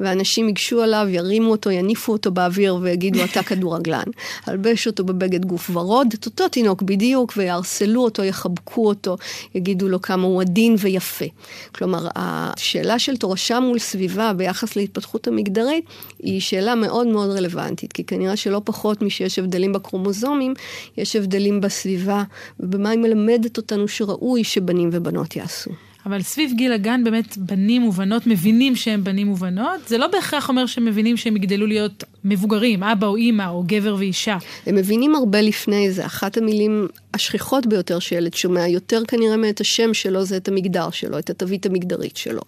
ואנשים 0.00 0.46
ייגשו 0.46 0.82
עליו, 0.82 1.06
ירימו 1.10 1.50
אותו, 1.50 1.70
יניפו 1.70 2.12
אותו 2.12 2.30
באוויר 2.30 2.78
ויגידו 2.82 3.24
אתה 3.24 3.42
כדורגלן. 3.42 4.02
הלבש 4.46 4.86
אותו 4.86 5.04
בבגד 5.04 5.44
גוף 5.44 5.70
ורוד, 5.72 6.06
את 6.14 6.26
אותו 6.26 6.48
תינוק 6.48 6.82
בדיוק, 6.82 7.32
ויערסלו 7.36 8.04
אותו, 8.04 8.24
יחבקו 8.24 8.88
אותו, 8.88 9.16
יגידו 9.54 9.88
לו 9.88 10.02
כמה 10.02 10.26
הוא 10.26 10.42
עדין 10.42 10.76
ויפה. 10.78 11.24
כלומר, 11.74 12.08
השאלה 12.16 12.98
של 12.98 13.16
תורשה 13.16 13.60
מול 13.60 13.78
סביבה 13.78 14.32
ביחס 14.32 14.76
להתפתחות 14.76 15.28
המגדרית, 15.28 15.84
היא 16.18 16.40
שאלה 16.40 16.74
מאוד 16.74 17.06
מאוד 17.06 17.30
רלוונטית, 17.30 17.92
כי 17.92 18.04
כנראה 18.04 18.36
שלא 18.36 18.60
פחות 18.64 19.02
משיש 19.02 19.38
הבדלים 19.38 19.72
בקרומוזומים, 19.82 20.54
יש 20.96 21.16
הבדלים 21.16 21.60
בסביבה, 21.60 22.22
ובמה 22.60 22.90
היא 22.90 22.98
מלמדת 22.98 23.56
אותנו 23.56 23.88
שראוי 23.88 24.44
שבנים 24.44 24.90
ובנות 24.92 25.36
יעשו. 25.36 25.70
אבל 26.06 26.22
סביב 26.22 26.52
גיל 26.56 26.72
הגן 26.72 27.04
באמת 27.04 27.36
בנים 27.36 27.84
ובנות 27.84 28.26
מבינים 28.26 28.76
שהם 28.76 29.04
בנים 29.04 29.30
ובנות, 29.30 29.88
זה 29.88 29.98
לא 29.98 30.06
בהכרח 30.06 30.48
אומר 30.48 30.66
שהם 30.66 30.84
מבינים 30.84 31.16
שהם 31.16 31.36
יגדלו 31.36 31.66
להיות 31.66 32.04
מבוגרים, 32.24 32.82
אבא 32.82 33.06
או 33.06 33.16
אימא 33.16 33.48
או 33.48 33.62
גבר 33.66 33.96
ואישה. 33.98 34.36
הם 34.66 34.74
מבינים 34.74 35.14
הרבה 35.14 35.40
לפני 35.40 35.90
זה. 35.90 36.06
אחת 36.06 36.36
המילים 36.36 36.88
השכיחות 37.14 37.66
ביותר 37.66 37.98
שילד 37.98 38.34
שומע, 38.34 38.68
יותר 38.68 39.02
כנראה 39.08 39.36
מאת 39.36 39.60
השם 39.60 39.94
שלו, 39.94 40.24
זה 40.24 40.36
את 40.36 40.48
המגדר 40.48 40.90
שלו, 40.90 41.18
את 41.18 41.30
התווית 41.30 41.66
המגדרית 41.66 42.16
שלו. 42.16 42.42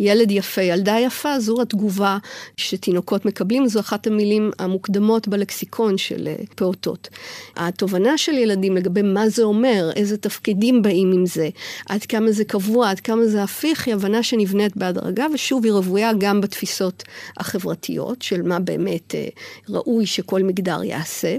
ילד 0.00 0.30
יפה, 0.30 0.62
ילדה 0.62 0.96
יפה, 0.98 1.40
זו 1.40 1.62
התגובה 1.62 2.18
שתינוקות 2.56 3.24
מקבלים, 3.24 3.68
זו 3.68 3.80
אחת 3.80 4.06
המילים 4.06 4.50
המוקדמות 4.58 5.28
בלקסיקון 5.28 5.98
של 5.98 6.28
פעוטות. 6.54 7.08
התובנה 7.56 8.18
של 8.18 8.32
ילדים 8.32 8.76
לגבי 8.76 9.02
מה 9.02 9.28
זה 9.28 9.42
אומר, 9.42 9.90
איזה 9.96 10.16
תפקידים 10.16 10.82
באים 10.82 11.12
עם 11.12 11.26
זה, 11.26 11.48
עד 11.88 12.04
כמה 12.04 12.32
זה 12.32 12.44
קבוע, 12.44 12.90
עד 12.98 13.02
כמה 13.02 13.26
זה 13.26 13.42
הפיך, 13.42 13.86
היא 13.86 13.94
הבנה 13.94 14.22
שנבנית 14.22 14.76
בהדרגה, 14.76 15.26
ושוב, 15.34 15.64
היא 15.64 15.72
רוויה 15.72 16.10
גם 16.18 16.40
בתפיסות 16.40 17.02
החברתיות, 17.36 18.22
של 18.22 18.42
מה 18.42 18.58
באמת 18.58 19.14
ראוי 19.68 20.06
שכל 20.06 20.42
מגדר 20.42 20.84
יעשה, 20.84 21.36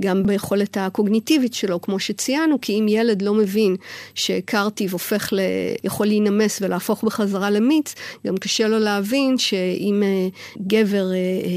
גם 0.00 0.22
ביכולת 0.22 0.76
הקוגניטיבית 0.76 1.54
שלו, 1.54 1.80
כמו 1.80 1.98
שציינו, 1.98 2.60
כי 2.60 2.72
אם 2.72 2.86
ילד 2.88 3.22
לא 3.22 3.34
מבין 3.34 3.76
שקרטיב 4.14 4.92
הופך 4.92 5.32
ל... 5.32 5.40
יכול 5.84 6.06
להינמס 6.06 6.62
ולהפוך 6.62 7.04
בחזרה 7.04 7.50
למיץ, 7.50 7.94
גם 8.26 8.36
קשה 8.36 8.68
לו 8.68 8.78
להבין 8.78 9.38
שאם 9.38 10.02
גבר 10.66 11.12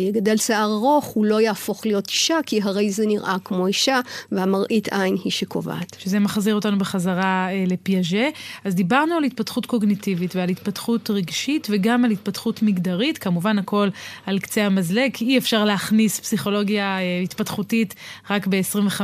יגדל 0.08 0.38
שיער 0.38 0.72
ארוך, 0.72 1.06
הוא 1.06 1.26
לא 1.26 1.42
יהפוך 1.42 1.86
להיות 1.86 2.08
אישה, 2.08 2.40
כי 2.46 2.62
הרי 2.64 2.92
זה 2.92 3.06
נראה 3.06 3.38
כמו 3.44 3.68
אישה, 3.68 4.00
והמראית 4.32 4.94
עין 4.94 5.18
היא 5.24 5.32
שקובעת. 5.32 5.96
שזה 6.00 6.20
מחזיר 6.20 6.56
אותנו 6.56 6.78
בחזרה 6.78 7.48
לפיאז'ה. 7.68 8.30
אז 8.64 8.76
דיברנו 8.76 9.16
על 9.16 9.24
התפתחות 9.24 9.41
קוגניטיבית 9.50 10.36
ועל 10.36 10.50
התפתחות 10.50 11.10
רגשית 11.10 11.68
וגם 11.72 12.06
על 12.06 12.12
התפתחות 12.12 12.62
מגדרית, 12.62 13.18
כמובן 13.18 13.60
הכל 13.60 13.90
על 14.26 14.40
קצה 14.40 14.66
המזלג, 14.66 15.12
אי 15.22 15.38
אפשר 15.38 15.66
להכניס 15.66 16.20
פסיכולוגיה 16.20 16.98
התפתחותית 17.24 17.96
רק 18.30 18.48
ב-25 18.48 19.02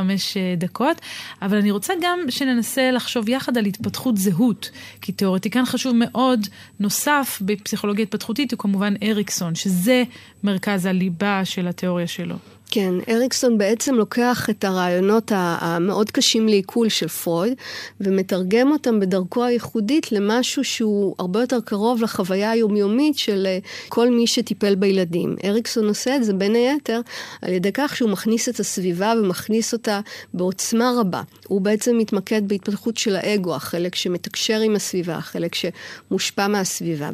דקות, 0.56 1.00
אבל 1.42 1.56
אני 1.56 1.70
רוצה 1.70 1.94
גם 2.02 2.18
שננסה 2.28 2.90
לחשוב 2.90 3.28
יחד 3.28 3.58
על 3.58 3.66
התפתחות 3.66 4.16
זהות, 4.16 4.70
כי 5.00 5.12
תיאורטיקן 5.12 5.66
חשוב 5.66 5.92
מאוד, 5.96 6.46
נוסף 6.80 7.38
בפסיכולוגיה 7.44 8.02
התפתחותית 8.02 8.52
הוא 8.52 8.58
כמובן 8.58 8.94
אריקסון, 9.02 9.54
שזה 9.54 10.02
מרכז 10.44 10.86
הליבה 10.86 11.44
של 11.44 11.68
התיאוריה 11.68 12.06
שלו. 12.06 12.36
כן, 12.70 12.94
אריקסון 13.08 13.58
בעצם 13.58 13.94
לוקח 13.94 14.50
את 14.50 14.64
הרעיונות 14.64 15.32
המאוד 15.34 16.10
קשים 16.10 16.48
לעיכול 16.48 16.88
של 16.88 17.08
פרויד 17.08 17.54
ומתרגם 18.00 18.72
אותם 18.72 19.00
בדרכו 19.00 19.44
הייחודית 19.44 20.12
למשהו 20.12 20.64
שהוא 20.64 21.14
הרבה 21.18 21.40
יותר 21.40 21.60
קרוב 21.64 22.02
לחוויה 22.02 22.50
היומיומית 22.50 23.18
של 23.18 23.46
כל 23.88 24.10
מי 24.10 24.26
שטיפל 24.26 24.74
בילדים. 24.74 25.36
אריקסון 25.44 25.88
עושה 25.88 26.16
את 26.16 26.24
זה 26.24 26.32
בין 26.32 26.54
היתר 26.54 27.00
על 27.42 27.52
ידי 27.52 27.70
כך 27.74 27.96
שהוא 27.96 28.10
מכניס 28.10 28.48
את 28.48 28.60
הסביבה 28.60 29.12
ומכניס 29.20 29.72
אותה 29.72 30.00
בעוצמה 30.34 30.92
רבה. 31.00 31.22
הוא 31.48 31.60
בעצם 31.60 31.98
מתמקד 31.98 32.48
בהתפתחות 32.48 32.96
של 32.96 33.16
האגו, 33.16 33.54
החלק 33.54 33.94
שמתקשר 33.94 34.60
עם 34.60 34.76
הסביבה, 34.76 35.14
החלק 35.16 35.52
שמושפע 35.54 36.48
מהסביבה. 36.48 37.10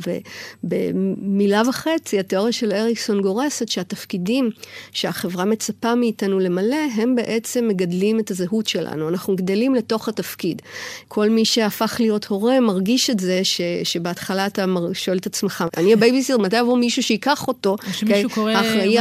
ובמילה 0.65 1.63
וחצי, 1.69 2.19
התיאוריה 2.19 2.53
של 2.53 2.73
אריקסון 2.73 3.21
גורסת 3.21 3.69
שהתפקידים 3.69 4.51
שהחברה 4.93 5.44
מצפה 5.45 5.95
מאיתנו 5.95 6.39
למלא, 6.39 6.77
הם 6.95 7.15
בעצם 7.15 7.69
מגדלים 7.69 8.21
את 8.21 8.31
הזהות 8.31 8.67
שלנו. 8.67 9.09
אנחנו 9.09 9.37
גדלים 9.37 9.75
לתוך 9.75 10.09
התפקיד. 10.09 10.63
כל 11.09 11.29
מי 11.29 11.45
שהפך 11.45 11.97
להיות 12.01 12.25
הורה 12.25 12.61
מרגיש 12.61 13.11
את 13.11 13.21
זה 13.21 13.41
ש, 13.45 13.61
שבהתחלה 13.85 14.47
אתה 14.47 14.65
שואל 14.93 15.17
את 15.19 15.27
עצמך, 15.27 15.65
אני 15.77 15.93
הבייביסיטר, 15.93 16.39
מתי 16.39 16.57
יבוא 16.57 16.79
מישהו 16.79 17.03
שיקח 17.03 17.49
אותו? 17.49 17.77
שמישהו 17.93 18.31
קורא, 18.31 18.53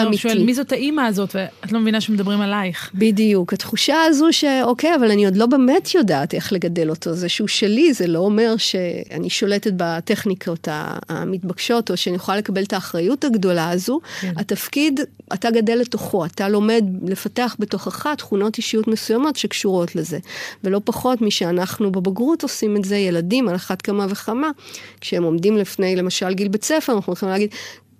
הוא 0.06 0.15
שואל, 0.15 0.43
מי 0.43 0.53
זאת 0.53 0.71
האימא 0.71 1.01
הזאת? 1.01 1.36
ואת 1.36 1.71
לא 1.71 1.79
מבינה 1.79 2.01
שמדברים 2.01 2.41
עלייך. 2.41 2.91
בדיוק. 2.93 3.53
התחושה 3.53 3.95
הזו 4.08 4.27
שאוקיי, 4.32 4.95
אבל 4.95 5.12
אני 5.12 5.25
עוד 5.25 5.36
לא 5.36 5.45
באמת 5.45 5.95
יודעת 5.95 6.34
איך 6.34 6.53
לגדל 6.53 6.89
אותו. 6.89 7.13
זה 7.13 7.29
שהוא 7.29 7.47
שלי, 7.47 7.93
זה 7.93 8.08
לא 8.08 8.19
אומר 8.19 8.58
שאני 8.58 9.29
שולטת 9.29 9.71
בטכניקות 9.77 10.67
המתבקשות, 11.10 11.91
או 11.91 11.97
שאני 11.97 12.15
יכולה 12.15 12.38
לקבל 12.38 12.63
את 12.63 12.73
האחריות 12.73 13.23
הגדולה 13.23 13.69
הזו. 13.69 13.99
כן. 14.21 14.34
התפקיד, 14.38 14.99
אתה 15.34 15.51
גדל 15.51 15.75
לתוכו. 15.75 16.25
אתה 16.35 16.49
לומד 16.49 16.83
לפתח 17.03 17.55
בתוכך 17.59 18.07
תכונות 18.17 18.57
אישיות 18.57 18.87
מסוימות 18.87 19.35
שקשורות 19.35 19.95
לזה. 19.95 20.19
ולא 20.63 20.81
פחות 20.85 21.21
משאנחנו 21.21 21.91
בבגרות 21.91 22.43
עושים 22.43 22.77
את 22.77 22.85
זה, 22.85 22.97
ילדים 22.97 23.47
על 23.47 23.55
אחת 23.55 23.81
כמה 23.81 24.05
וכמה, 24.09 24.51
כשהם 25.01 25.23
עומדים 25.23 25.57
לפני 25.57 25.95
למשל 25.95 26.33
גיל 26.33 26.47
בית 26.47 26.63
ספר, 26.63 26.93
אנחנו 26.93 27.13
יכולים 27.13 27.31
להגיד, 27.31 27.49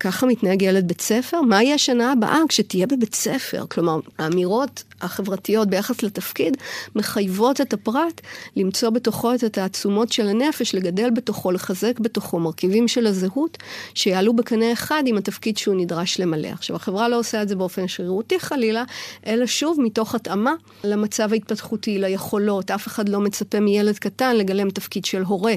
ככה 0.04 0.26
מתנהג 0.26 0.62
ילד 0.62 0.88
בית 0.88 1.02
ספר? 1.02 1.42
מה 1.42 1.64
יהיה 1.64 1.76
השנה 1.76 2.12
הבאה 2.12 2.40
כשתהיה 2.50 2.88
בבית 2.88 3.16
ספר? 3.16 3.66
כלומר, 3.70 4.00
האמירות 4.18 4.84
החברתיות 5.02 5.68
ביחס 5.68 6.04
לתפקיד 6.04 6.58
מחייבות 6.96 7.62
את 7.62 7.74
הפרט 7.74 8.22
למצוא 8.56 8.90
בתוכו 8.90 9.34
את 9.34 9.44
התעצומות 9.44 10.12
של 10.12 10.28
הנפש, 10.28 10.76
לגדל 10.76 11.10
בתוכו, 11.10 11.52
לחזק 11.52 12.00
בתוכו 12.00 12.40
מרכיבים 12.40 12.88
של 12.88 13.08
הזהות, 13.08 13.58
שיעלו 13.94 14.34
בקנה 14.36 14.74
אחד 14.74 15.04
עם 15.06 15.18
התפקיד 15.18 15.58
שהוא 15.58 15.76
נדרש 15.76 16.20
למלא. 16.20 16.48
עכשיו, 16.48 16.76
החברה 16.76 17.10
לא 17.10 17.20
עושה 17.20 17.42
את 17.42 17.50
זה 17.50 17.56
באופן 17.56 17.88
שרירותי 17.88 18.40
חלילה, 18.40 18.84
אלא 19.28 19.46
שוב 19.46 19.82
מתוך 19.82 20.16
התאמה 20.16 20.54
למצב 20.84 21.34
ההתפתחותי, 21.34 22.00
ליכולות. 22.00 22.72
אף 22.72 22.88
אחד 22.88 23.10
לא 23.10 23.20
מצפה 23.20 23.60
מילד 23.60 24.00
קטן 24.00 24.36
לגלם 24.36 24.70
תפקיד 24.70 25.06
של 25.06 25.22
הורה. 25.22 25.56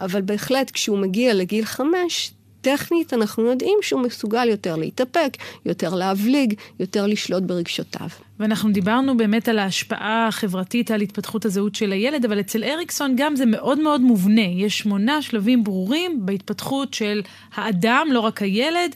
אבל 0.00 0.22
בהחלט, 0.22 0.70
כשהוא 0.70 0.98
מגיע 0.98 1.34
לגיל 1.34 1.64
חמש, 1.64 2.32
טכנית 2.64 3.14
אנחנו 3.14 3.42
יודעים 3.42 3.78
שהוא 3.82 4.00
מסוגל 4.00 4.48
יותר 4.48 4.76
להתאפק, 4.76 5.36
יותר 5.66 5.94
להבליג, 5.94 6.54
יותר 6.80 7.06
לשלוט 7.06 7.42
ברגשותיו. 7.42 8.08
ואנחנו 8.40 8.72
דיברנו 8.72 9.16
באמת 9.16 9.48
על 9.48 9.58
ההשפעה 9.58 10.26
החברתית 10.28 10.90
על 10.90 11.00
התפתחות 11.00 11.44
הזהות 11.44 11.74
של 11.74 11.92
הילד, 11.92 12.24
אבל 12.24 12.40
אצל 12.40 12.64
אריקסון 12.64 13.14
גם 13.16 13.36
זה 13.36 13.46
מאוד 13.46 13.78
מאוד 13.78 14.00
מובנה. 14.00 14.42
יש 14.42 14.78
שמונה 14.78 15.22
שלבים 15.22 15.64
ברורים 15.64 16.26
בהתפתחות 16.26 16.94
של 16.94 17.22
האדם, 17.54 18.06
לא 18.10 18.20
רק 18.20 18.42
הילד, 18.42 18.94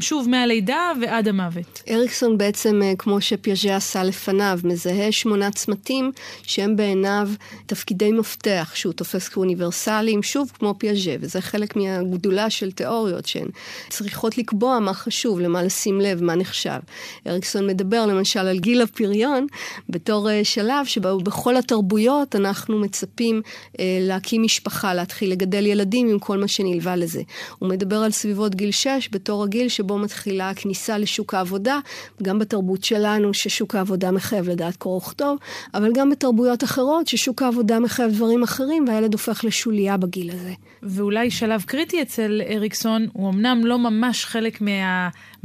שוב 0.00 0.28
מהלידה 0.28 0.92
ועד 1.00 1.28
המוות. 1.28 1.82
אריקסון 1.90 2.38
בעצם, 2.38 2.82
אה, 2.82 2.92
כמו 2.98 3.20
שפיאז'ה 3.20 3.76
עשה 3.76 4.02
לפניו, 4.02 4.58
מזהה 4.64 5.12
שמונה 5.12 5.50
צמתים 5.50 6.12
שהם 6.42 6.76
בעיניו 6.76 7.28
תפקידי 7.66 8.12
מפתח 8.12 8.72
שהוא 8.74 8.92
תופס 8.92 9.28
כאוניברסליים, 9.28 10.22
שוב 10.22 10.52
כמו 10.58 10.74
פיאז'ה, 10.78 11.14
וזה 11.20 11.40
חלק 11.40 11.76
מהגדולה 11.76 12.50
של 12.50 12.72
תיאוריות 12.72 13.26
שהן 13.26 13.48
צריכות 13.88 14.38
לקבוע 14.38 14.78
מה 14.78 14.94
חשוב, 14.94 15.40
למה 15.40 15.62
לשים 15.62 16.00
לב, 16.00 16.22
מה 16.22 16.34
נחשב. 16.34 16.78
אריקסון 17.26 17.66
מדבר 17.66 18.06
למשל 18.06 18.40
על 18.40 18.58
גיל 18.58 18.75
הפריון 18.82 19.46
בתור 19.88 20.28
uh, 20.28 20.44
שלב 20.44 20.86
שבו 20.86 21.18
בכל 21.18 21.56
התרבויות 21.56 22.36
אנחנו 22.36 22.78
מצפים 22.78 23.42
uh, 23.44 23.78
להקים 24.00 24.42
משפחה, 24.42 24.94
להתחיל 24.94 25.30
לגדל 25.30 25.66
ילדים 25.66 26.08
עם 26.08 26.18
כל 26.18 26.38
מה 26.38 26.48
שנלווה 26.48 26.96
לזה. 26.96 27.22
הוא 27.58 27.68
מדבר 27.68 27.96
על 27.96 28.10
סביבות 28.10 28.54
גיל 28.54 28.70
6 28.70 29.08
בתור 29.12 29.44
הגיל 29.44 29.68
שבו 29.68 29.98
מתחילה 29.98 30.50
הכניסה 30.50 30.98
לשוק 30.98 31.34
העבודה, 31.34 31.78
גם 32.22 32.38
בתרבות 32.38 32.84
שלנו 32.84 33.34
ששוק 33.34 33.74
העבודה 33.74 34.10
מחייב 34.10 34.48
לדעת 34.48 34.76
קרוא 34.76 34.96
וכתוב, 34.96 35.38
אבל 35.74 35.92
גם 35.92 36.10
בתרבויות 36.10 36.64
אחרות 36.64 37.06
ששוק 37.06 37.42
העבודה 37.42 37.80
מחייב 37.80 38.10
דברים 38.10 38.42
אחרים 38.42 38.84
והילד 38.88 39.12
הופך 39.12 39.44
לשוליה 39.44 39.96
בגיל 39.96 40.30
הזה. 40.30 40.52
ואולי 40.82 41.30
שלב 41.30 41.62
קריטי 41.62 42.02
אצל 42.02 42.42
אריקסון, 42.48 43.06
הוא 43.12 43.30
אמנם 43.30 43.66
לא 43.66 43.78
ממש 43.78 44.24
חלק 44.24 44.60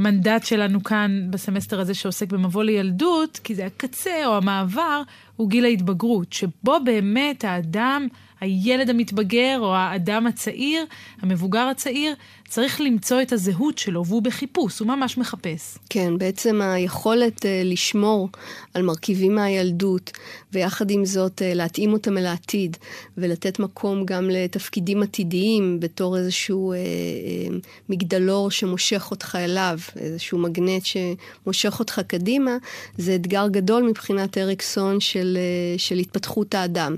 מהמנדט 0.02 0.46
שלנו 0.46 0.84
כאן 0.84 1.28
בסמסטר 1.30 1.80
הזה 1.80 1.94
שעוסק 1.94 2.32
במבוא 2.32 2.64
לילדות, 2.64 3.40
כי 3.44 3.56
זה 3.56 3.66
הקצה 3.66 4.26
או 4.26 4.38
המעבר, 4.38 5.02
הוא 5.36 5.50
גיל 5.50 5.66
ההתבגרות, 5.66 6.34
שבו 6.34 6.78
באמת 6.86 7.44
האדם, 7.44 8.08
הילד 8.40 8.90
המתבגר 8.90 9.58
או 9.60 9.76
האדם 9.76 10.28
הצעיר, 10.28 10.86
המבוגר 11.22 11.68
הצעיר, 11.68 12.16
צריך 12.52 12.82
למצוא 12.82 13.22
את 13.22 13.34
הזהות 13.34 13.78
שלו, 13.78 14.06
והוא 14.06 14.22
בחיפוש, 14.22 14.80
הוא 14.80 14.88
ממש 14.88 15.18
מחפש. 15.18 15.78
כן, 15.90 16.18
בעצם 16.18 16.62
היכולת 16.62 17.40
uh, 17.40 17.48
לשמור 17.66 18.30
על 18.74 18.82
מרכיבים 18.82 19.36
מהילדות, 19.36 20.12
ויחד 20.54 20.92
עם 20.92 21.06
זאת 21.06 21.42
uh, 21.42 21.56
להתאים 21.56 21.94
אותם 21.94 22.18
אל 22.18 22.26
העתיד, 22.26 22.78
ולתת 23.18 23.60
מקום 23.60 24.06
גם 24.06 24.30
לתפקידים 24.30 25.04
עתידיים 25.04 25.80
בתור 25.80 26.18
איזשהו 26.18 26.74
uh, 26.74 26.76
uh, 26.76 27.68
מגדלור 27.90 28.52
שמושך 28.52 29.08
אותך 29.12 29.38
אליו, 29.40 29.80
איזשהו 29.96 30.38
מגנט 30.38 30.84
שמושך 30.86 31.80
אותך 31.80 32.02
קדימה, 32.08 32.58
זה 32.98 33.16
אתגר 33.16 33.48
גדול 33.48 33.84
מבחינת 33.84 34.38
אריקסון 34.38 35.00
של, 35.00 35.38
uh, 35.78 35.80
של 35.80 35.98
התפתחות 35.98 36.56
האדם. 36.56 36.96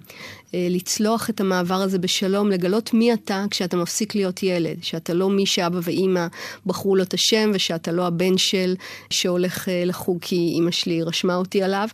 לצלוח 0.56 1.30
את 1.30 1.40
המעבר 1.40 1.76
הזה 1.76 2.00
בשלום, 2.00 2.50
לגלות 2.50 2.94
מי 2.94 3.14
אתה 3.14 3.46
כשאתה 3.50 3.78
מפסיק 3.78 4.16
להיות 4.16 4.44
ילד, 4.44 4.78
שאתה 4.82 5.14
לא 5.14 5.30
מי 5.30 5.43
שאבא 5.46 5.80
ואימא 5.84 6.28
בחרו 6.66 6.96
לו 6.96 7.04
את 7.04 7.14
השם, 7.14 7.52
ושאתה 7.54 7.92
לא 7.92 8.08
הבן 8.08 8.38
של 8.38 8.76
שהולך 9.10 9.70
אה, 9.70 9.86
לחוג 9.86 10.18
כי 10.22 10.36
אימא 10.36 10.72
שלי 10.72 11.04
רשמה 11.04 11.36
אותי 11.36 11.64
עליו, 11.64 11.88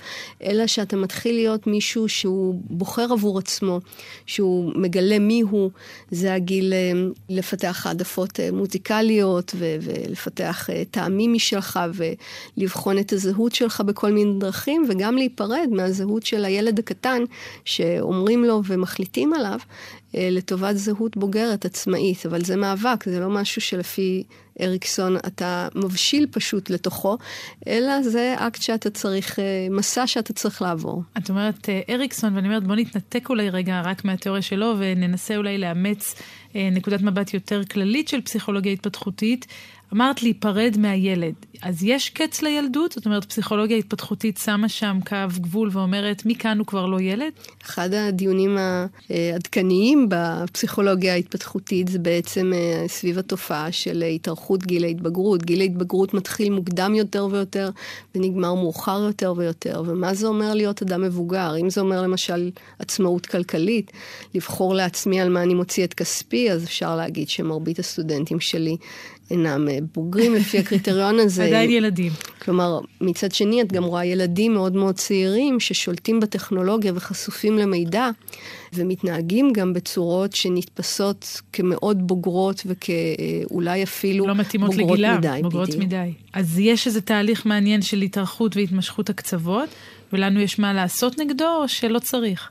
אלא 0.43 0.67
שאתה 0.67 0.95
מתחיל 0.95 1.35
להיות 1.35 1.67
מישהו 1.67 2.09
שהוא 2.09 2.61
בוחר 2.69 3.07
עבור 3.11 3.39
עצמו, 3.39 3.79
שהוא 4.25 4.71
מגלה 4.75 5.19
מי 5.19 5.41
הוא, 5.41 5.71
זה 6.11 6.33
הגיל 6.33 6.73
אה, 6.73 6.91
לפתח 7.29 7.87
העדפות 7.87 8.39
אה, 8.39 8.51
מוזיקליות 8.51 9.51
ו- 9.55 9.75
ולפתח 9.81 10.69
טעמים 10.91 11.33
משלך 11.33 11.79
ולבחון 12.57 12.99
את 12.99 13.13
הזהות 13.13 13.55
שלך 13.55 13.81
בכל 13.81 14.11
מיני 14.11 14.39
דרכים, 14.39 14.85
וגם 14.89 15.15
להיפרד 15.15 15.67
מהזהות 15.71 16.25
של 16.25 16.45
הילד 16.45 16.79
הקטן 16.79 17.23
שאומרים 17.65 18.43
לו 18.43 18.61
ומחליטים 18.65 19.33
עליו, 19.33 19.59
לטובת 20.13 20.77
זהות 20.77 21.17
בוגרת 21.17 21.65
עצמאית, 21.65 22.25
אבל 22.25 22.41
זה 22.41 22.55
מאבק, 22.55 23.03
זה 23.05 23.19
לא 23.19 23.29
משהו 23.29 23.61
שלפי 23.61 24.23
אריקסון 24.61 25.17
אתה 25.17 25.67
מבשיל 25.75 26.27
פשוט 26.31 26.69
לתוכו, 26.69 27.17
אלא 27.67 28.03
זה 28.03 28.35
אקט 28.37 28.61
שאתה 28.61 28.89
צריך, 28.89 29.39
אה, 29.39 29.67
מסע 29.71 30.07
שאתה 30.07 30.33
צריך 30.33 30.61
לעבור. 30.61 31.03
את 31.17 31.29
אומרת 31.29 31.69
אה, 31.69 31.81
אריקסון, 31.89 32.35
ואני 32.35 32.47
אומרת 32.47 32.63
בוא 32.63 32.75
נתנתק 32.75 33.29
אולי 33.29 33.49
רגע 33.49 33.81
רק 33.81 34.05
מהתיאוריה 34.05 34.41
שלו 34.41 34.75
וננסה 34.79 35.37
אולי 35.37 35.57
לאמץ 35.57 36.15
נקודת 36.55 37.01
מבט 37.01 37.33
יותר 37.33 37.63
כללית 37.63 38.07
של 38.07 38.21
פסיכולוגיה 38.21 38.71
התפתחותית. 38.71 39.45
אמרת 39.93 40.23
להיפרד 40.23 40.75
מהילד. 40.77 41.33
אז 41.61 41.83
יש 41.83 42.09
קץ 42.09 42.41
לילדות? 42.41 42.91
זאת 42.91 43.05
אומרת, 43.05 43.25
פסיכולוגיה 43.25 43.77
התפתחותית 43.77 44.37
שמה 44.37 44.69
שם 44.69 44.99
קו 45.07 45.15
גבול 45.35 45.69
ואומרת, 45.71 46.25
מכאן 46.25 46.59
הוא 46.59 46.67
כבר 46.67 46.85
לא 46.85 47.01
ילד? 47.01 47.31
אחד 47.65 47.93
הדיונים 47.93 48.57
העדכניים 49.09 50.07
בפסיכולוגיה 50.09 51.13
ההתפתחותית 51.13 51.87
זה 51.87 51.99
בעצם 51.99 52.51
אה, 52.53 52.87
סביב 52.87 53.19
התופעה 53.19 53.71
של 53.71 54.03
התארכות 54.03 54.63
גיל 54.63 54.83
ההתבגרות. 54.83 55.43
גיל 55.43 55.61
ההתבגרות 55.61 56.13
מתחיל 56.13 56.53
מוקדם 56.53 56.95
יותר 56.95 57.27
ויותר 57.31 57.69
ונגמר 58.15 58.53
מאוחר 58.53 58.99
יותר 59.07 59.33
ויותר. 59.37 59.83
ומה 59.85 60.13
זה 60.13 60.27
אומר 60.27 60.53
להיות 60.53 60.81
אדם 60.81 61.01
מבוגר? 61.01 61.57
אם 61.57 61.69
זה 61.69 61.81
אומר 61.81 62.01
למשל 62.01 62.51
עצמאות 62.79 63.25
כלכלית, 63.25 63.91
לבחור 64.35 64.73
לעצמי 64.73 65.21
על 65.21 65.29
מה 65.29 65.43
אני 65.43 65.53
מוציא 65.53 65.83
את 65.83 65.93
כספי, 65.93 66.51
אז 66.51 66.63
אפשר 66.63 66.95
להגיד 66.95 67.29
שמרבית 67.29 67.79
הסטודנטים 67.79 68.39
שלי 68.39 68.77
אינם 69.31 69.67
אה, 69.69 69.77
בוגרים 69.95 70.35
לפי 70.35 70.57
הקריטריון 70.59 71.19
הזה. 71.23 71.45
עדיין 71.45 71.69
ילדים. 71.69 72.11
כלומר, 72.41 72.79
מצד 73.01 73.31
שני, 73.31 73.61
את 73.61 73.73
גם 73.73 73.83
רואה 73.83 74.05
ילדים 74.05 74.53
מאוד 74.53 74.75
מאוד 74.75 74.95
צעירים 74.95 75.59
ששולטים 75.59 76.19
בטכנולוגיה 76.19 76.91
וחשופים 76.95 77.57
למידע, 77.57 78.09
ומתנהגים 78.73 79.53
גם 79.53 79.73
בצורות 79.73 80.35
שנתפסות 80.35 81.41
כמאוד 81.53 82.07
בוגרות 82.07 82.63
וכאולי 82.65 83.83
אפילו 83.83 84.27
לא 84.27 84.35
מתאימות 84.35 84.69
בוגרות 84.71 84.99
לגילם, 84.99 85.17
מדי. 85.17 85.39
בוגרות 85.43 85.69
בדיוק. 85.69 85.83
מדי. 85.83 86.13
אז 86.33 86.59
יש 86.59 86.87
איזה 86.87 87.01
תהליך 87.01 87.45
מעניין 87.45 87.81
של 87.81 88.01
התארכות 88.01 88.57
והתמשכות 88.57 89.09
הקצוות, 89.09 89.69
ולנו 90.13 90.39
יש 90.39 90.59
מה 90.59 90.73
לעשות 90.73 91.19
נגדו, 91.19 91.57
או 91.61 91.67
שלא 91.67 91.99
צריך? 91.99 92.49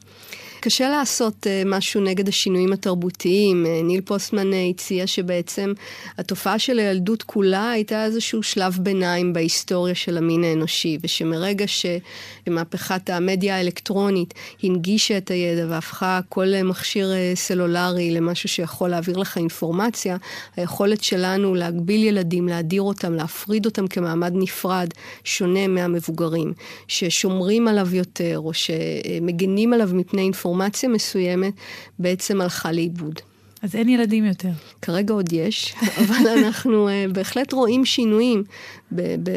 קשה 0.60 0.88
לעשות 0.88 1.46
uh, 1.46 1.68
משהו 1.68 2.00
נגד 2.00 2.28
השינויים 2.28 2.72
התרבותיים. 2.72 3.66
Uh, 3.66 3.84
ניל 3.84 4.00
פוסטמן 4.00 4.52
uh, 4.52 4.56
הציע 4.70 5.06
שבעצם 5.06 5.72
התופעה 6.18 6.58
של 6.58 6.78
הילדות 6.78 7.22
כולה 7.22 7.70
הייתה 7.70 8.04
איזשהו 8.04 8.42
שלב 8.42 8.78
ביניים 8.80 9.32
בהיסטוריה 9.32 9.94
של 9.94 10.16
המין 10.16 10.44
האנושי, 10.44 10.98
ושמרגע 11.02 11.64
שמהפכת 11.66 13.10
המדיה 13.10 13.56
האלקטרונית 13.56 14.34
הנגישה 14.62 15.18
את 15.18 15.30
הידע 15.30 15.66
והפכה 15.68 16.20
כל 16.28 16.62
מכשיר 16.64 17.10
סלולרי 17.34 18.10
למשהו 18.10 18.48
שיכול 18.48 18.88
להעביר 18.88 19.16
לך 19.16 19.36
אינפורמציה, 19.36 20.16
היכולת 20.56 21.04
שלנו 21.04 21.54
להגביל 21.54 22.04
ילדים, 22.04 22.48
להדיר 22.48 22.82
אותם, 22.82 23.14
להפריד 23.14 23.66
אותם 23.66 23.86
כמעמד 23.86 24.32
נפרד, 24.34 24.88
שונה 25.24 25.68
מהמבוגרים, 25.68 26.52
ששומרים 26.88 27.68
עליו 27.68 27.94
יותר, 27.94 28.38
או 28.38 28.54
שמגנים 28.54 29.72
עליו 29.72 29.90
מפני 29.92 30.22
אינפורמציה. 30.22 30.47
אינפורמציה 30.48 30.88
מסוימת 30.88 31.52
בעצם 31.98 32.40
הלכה 32.40 32.72
לאיבוד. 32.72 33.20
אז 33.62 33.76
אין 33.76 33.88
ילדים 33.88 34.24
יותר. 34.24 34.50
כרגע 34.82 35.14
עוד 35.14 35.32
יש, 35.32 35.74
אבל 36.02 36.28
אנחנו 36.44 36.88
uh, 36.88 37.12
בהחלט 37.12 37.52
רואים 37.52 37.84
שינויים 37.84 38.44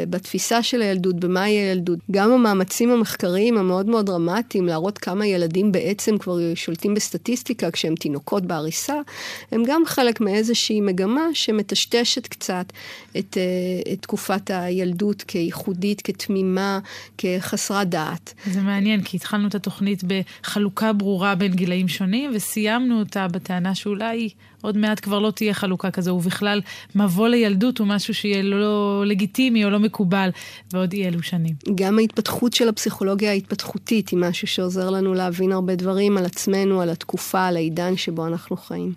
בתפיסה 0.10 0.64
של 0.64 0.82
הילדות, 0.82 1.20
במהי 1.20 1.52
הילדות. 1.52 2.00
גם 2.12 2.32
המאמצים 2.32 2.92
המחקריים 2.92 3.58
המאוד 3.58 3.86
מאוד 3.86 4.06
דרמטיים 4.06 4.68
להראות 4.68 4.98
כמה 4.98 5.28
ילדים 5.28 5.72
בעצם 5.72 6.18
כבר 6.18 6.38
שולטים 6.56 6.94
בסטטיסטיקה 6.94 7.72
כשהם 7.72 7.96
תינוקות 7.96 8.46
בעריסה, 8.46 8.96
הם 9.52 9.64
גם 9.68 9.82
חלק 9.86 10.22
מאיזושהי 10.22 10.82
מגמה 10.82 11.26
שמטשטשת 11.34 12.28
קצת 12.28 12.66
את, 13.20 13.38
אה, 13.38 13.94
את 13.94 14.02
תקופת 14.02 14.50
הילדות 14.54 15.22
כייחודית, 15.22 16.02
כתמימה, 16.02 16.80
כחסרת 17.18 17.90
דעת. 17.90 18.34
זה 18.52 18.62
מעניין, 18.62 19.04
כי 19.04 19.18
התחלנו 19.18 19.48
את 19.48 19.56
התוכנית 19.56 20.04
בחלוקה 20.04 20.94
ברורה 20.94 21.36
בין 21.36 21.54
גילאים 21.54 21.88
שונים, 21.88 22.32
וסיימנו 22.34 23.00
אותה 23.00 23.28
בטענה 23.28 23.76
שאולי 23.76 24.02
אולי 24.02 24.30
עוד 24.62 24.78
מעט 24.78 25.00
כבר 25.00 25.20
לא 25.20 25.32
תהיה 25.32 25.54
חלוקה 25.54 25.92
כזו, 25.92 26.12
ובכלל 26.12 26.62
מבוא 26.96 27.28
לילדות 27.28 27.78
הוא 27.78 27.88
משהו 27.88 28.14
שיהיה 28.14 28.44
לא 28.44 29.04
לגיטימי 29.06 29.66
או 29.66 29.70
לא 29.70 29.80
מקובל 29.80 30.30
בעוד 30.74 30.94
אי 30.94 31.08
אלו 31.08 31.24
שנים. 31.24 31.56
גם 31.76 32.00
ההתפתחות 32.00 32.54
של 32.54 32.70
הפסיכולוגיה 32.70 33.32
ההתפתחותית 33.32 34.10
היא 34.10 34.20
משהו 34.20 34.48
שעוזר 34.48 34.90
לנו 34.90 35.14
להבין 35.14 35.52
הרבה 35.52 35.76
דברים 35.76 36.18
על 36.18 36.26
עצמנו, 36.26 36.82
על 36.82 36.90
התקופה, 36.90 37.46
על 37.46 37.56
העידן 37.56 37.98
שבו 37.98 38.28
אנחנו 38.28 38.58
חיים. 38.58 38.94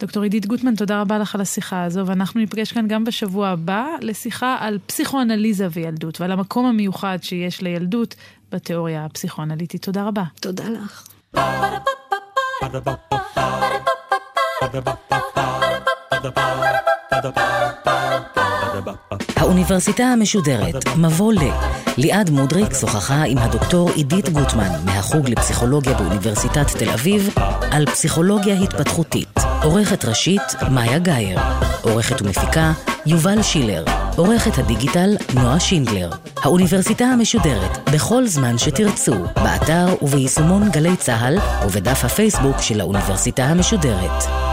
דוקטור 0.00 0.22
עידית 0.22 0.46
גוטמן, 0.46 0.74
תודה 0.74 1.00
רבה 1.00 1.18
לך 1.18 1.34
על 1.34 1.40
השיחה 1.40 1.84
הזו, 1.84 2.06
ואנחנו 2.06 2.40
ניפגש 2.40 2.72
כאן 2.72 2.88
גם 2.88 3.04
בשבוע 3.04 3.48
הבא 3.48 3.86
לשיחה 4.00 4.56
על 4.60 4.78
פסיכואנליזה 4.86 5.68
וילדות, 5.70 6.20
ועל 6.20 6.32
המקום 6.32 6.66
המיוחד 6.66 7.18
שיש 7.22 7.62
לילדות 7.62 8.14
בתיאוריה 8.52 9.04
הפסיכואנליטית. 9.04 9.82
תודה 9.82 10.04
רבה. 10.04 10.24
תודה 10.40 10.64
לך. 10.68 11.04
האוניברסיטה 19.36 20.04
המשודרת, 20.04 20.74
מבוא 20.96 21.32
ל. 21.32 21.38
ליעד 21.96 22.30
מודריק 22.30 22.74
שוחחה 22.74 23.22
עם 23.26 23.38
הדוקטור 23.38 23.90
עידית 23.90 24.28
גוטמן 24.28 24.68
מהחוג 24.84 25.28
לפסיכולוגיה 25.28 25.94
באוניברסיטת 25.94 26.66
תל 26.78 26.90
אביב 26.90 27.34
על 27.70 27.86
פסיכולוגיה 27.86 28.54
התפתחותית. 28.62 29.38
עורכת 29.62 30.04
ראשית, 30.04 30.42
מאיה 30.70 30.98
גאייר. 30.98 31.40
עורכת 31.82 32.22
ומפיקה, 32.22 32.72
יובל 33.06 33.42
שילר. 33.42 33.84
עורכת 34.16 34.58
הדיגיטל, 34.58 35.16
נועה 35.34 35.60
שינדלר. 35.60 36.10
האוניברסיטה 36.36 37.04
המשודרת, 37.04 37.88
בכל 37.94 38.26
זמן 38.26 38.58
שתרצו, 38.58 39.14
באתר 39.34 39.86
וביישומון 40.02 40.70
גלי 40.70 40.96
צה"ל 40.96 41.38
ובדף 41.66 42.04
הפייסבוק 42.04 42.60
של 42.60 42.80
האוניברסיטה 42.80 43.44
המשודרת. 43.44 44.45